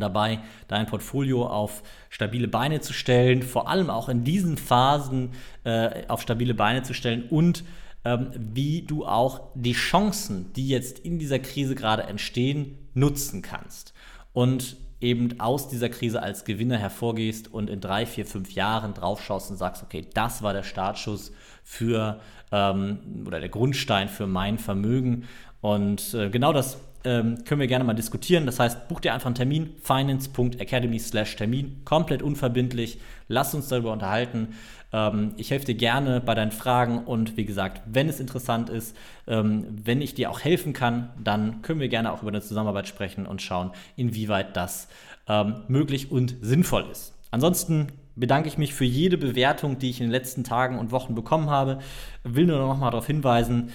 dabei, 0.00 0.40
dein 0.68 0.86
Portfolio 0.86 1.46
auf 1.46 1.82
stabile 2.10 2.48
Beine 2.48 2.80
zu 2.80 2.92
stellen, 2.92 3.42
vor 3.42 3.68
allem 3.68 3.90
auch 3.90 4.08
in 4.08 4.24
diesen 4.24 4.56
Phasen 4.56 5.30
äh, 5.64 6.06
auf 6.08 6.22
stabile 6.22 6.54
Beine 6.54 6.82
zu 6.82 6.94
stellen 6.94 7.24
und 7.30 7.64
ähm, 8.04 8.30
wie 8.36 8.82
du 8.82 9.06
auch 9.06 9.52
die 9.54 9.72
Chancen, 9.72 10.52
die 10.52 10.68
jetzt 10.68 10.98
in 10.98 11.18
dieser 11.18 11.38
Krise 11.38 11.74
gerade 11.74 12.04
entstehen, 12.04 12.78
nutzen 12.92 13.42
kannst. 13.42 13.94
Und 14.32 14.76
eben 15.00 15.38
aus 15.40 15.68
dieser 15.68 15.88
Krise 15.88 16.22
als 16.22 16.44
Gewinner 16.44 16.78
hervorgehst 16.78 17.52
und 17.52 17.68
in 17.68 17.80
drei, 17.80 18.06
vier, 18.06 18.26
fünf 18.26 18.52
Jahren 18.52 18.94
draufschaust 18.94 19.50
und 19.50 19.56
sagst, 19.56 19.82
okay, 19.82 20.06
das 20.14 20.42
war 20.42 20.52
der 20.52 20.62
Startschuss 20.62 21.32
für 21.62 22.20
ähm, 22.50 23.24
oder 23.26 23.40
der 23.40 23.48
Grundstein 23.50 24.08
für 24.08 24.26
mein 24.26 24.58
Vermögen. 24.58 25.24
Und 25.60 26.14
äh, 26.14 26.30
genau 26.30 26.52
das 26.52 26.78
ähm, 27.04 27.44
können 27.44 27.60
wir 27.60 27.68
gerne 27.68 27.84
mal 27.84 27.94
diskutieren. 27.94 28.46
Das 28.46 28.58
heißt, 28.58 28.88
buch 28.88 29.00
dir 29.00 29.14
einfach 29.14 29.26
einen 29.26 29.34
Termin, 29.34 29.74
finance.academy/termin, 29.82 31.82
komplett 31.84 32.22
unverbindlich. 32.22 32.98
Lass 33.28 33.54
uns 33.54 33.68
darüber 33.68 33.92
unterhalten. 33.92 34.54
Ähm, 34.92 35.32
ich 35.36 35.50
helfe 35.50 35.66
dir 35.66 35.74
gerne 35.74 36.20
bei 36.20 36.34
deinen 36.34 36.52
Fragen 36.52 37.04
und 37.04 37.36
wie 37.36 37.44
gesagt, 37.44 37.82
wenn 37.86 38.08
es 38.08 38.20
interessant 38.20 38.70
ist, 38.70 38.96
ähm, 39.26 39.66
wenn 39.84 40.00
ich 40.00 40.14
dir 40.14 40.30
auch 40.30 40.40
helfen 40.40 40.72
kann, 40.72 41.10
dann 41.22 41.62
können 41.62 41.80
wir 41.80 41.88
gerne 41.88 42.12
auch 42.12 42.22
über 42.22 42.30
eine 42.30 42.40
Zusammenarbeit 42.40 42.88
sprechen 42.88 43.26
und 43.26 43.42
schauen, 43.42 43.72
inwieweit 43.96 44.56
das 44.56 44.88
ähm, 45.28 45.62
möglich 45.68 46.10
und 46.10 46.36
sinnvoll 46.40 46.86
ist. 46.90 47.14
Ansonsten 47.30 47.88
bedanke 48.16 48.48
ich 48.48 48.58
mich 48.58 48.74
für 48.74 48.84
jede 48.84 49.18
Bewertung, 49.18 49.78
die 49.78 49.90
ich 49.90 50.00
in 50.00 50.06
den 50.06 50.12
letzten 50.12 50.44
Tagen 50.44 50.78
und 50.78 50.92
Wochen 50.92 51.14
bekommen 51.14 51.50
habe. 51.50 51.78
Will 52.22 52.46
nur 52.46 52.58
noch 52.58 52.78
mal 52.78 52.90
darauf 52.90 53.06
hinweisen, 53.06 53.70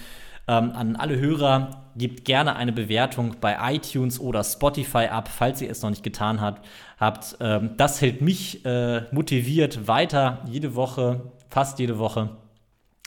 ähm, 0.50 0.72
an 0.72 0.96
alle 0.96 1.18
Hörer, 1.18 1.84
gebt 1.96 2.24
gerne 2.24 2.56
eine 2.56 2.72
Bewertung 2.72 3.36
bei 3.40 3.56
iTunes 3.74 4.18
oder 4.18 4.42
Spotify 4.42 5.06
ab, 5.06 5.28
falls 5.28 5.62
ihr 5.62 5.70
es 5.70 5.82
noch 5.82 5.90
nicht 5.90 6.02
getan 6.02 6.40
habt. 6.40 6.66
habt. 6.98 7.36
Ähm, 7.40 7.70
das 7.76 8.00
hält 8.00 8.20
mich 8.20 8.64
äh, 8.64 9.02
motiviert, 9.12 9.86
weiter 9.86 10.44
jede 10.50 10.74
Woche, 10.74 11.20
fast 11.48 11.78
jede 11.78 11.98
Woche, 11.98 12.30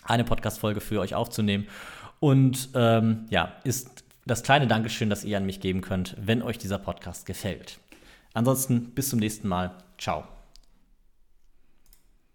eine 0.06 0.24
Podcast-Folge 0.24 0.80
für 0.80 1.02
euch 1.02 1.16
aufzunehmen. 1.16 1.68
Und 2.22 2.70
ähm, 2.76 3.26
ja, 3.30 3.52
ist 3.66 4.06
das 4.26 4.44
kleine 4.44 4.68
Dankeschön, 4.68 5.10
das 5.10 5.26
ihr 5.26 5.36
an 5.36 5.46
mich 5.46 5.60
geben 5.60 5.82
könnt, 5.82 6.16
wenn 6.18 6.42
euch 6.42 6.58
dieser 6.58 6.80
Podcast 6.80 7.26
gefällt. 7.26 7.78
Ansonsten 8.34 8.92
bis 8.92 9.10
zum 9.10 9.20
nächsten 9.20 9.50
Mal. 9.50 9.72
Ciao. 9.98 10.33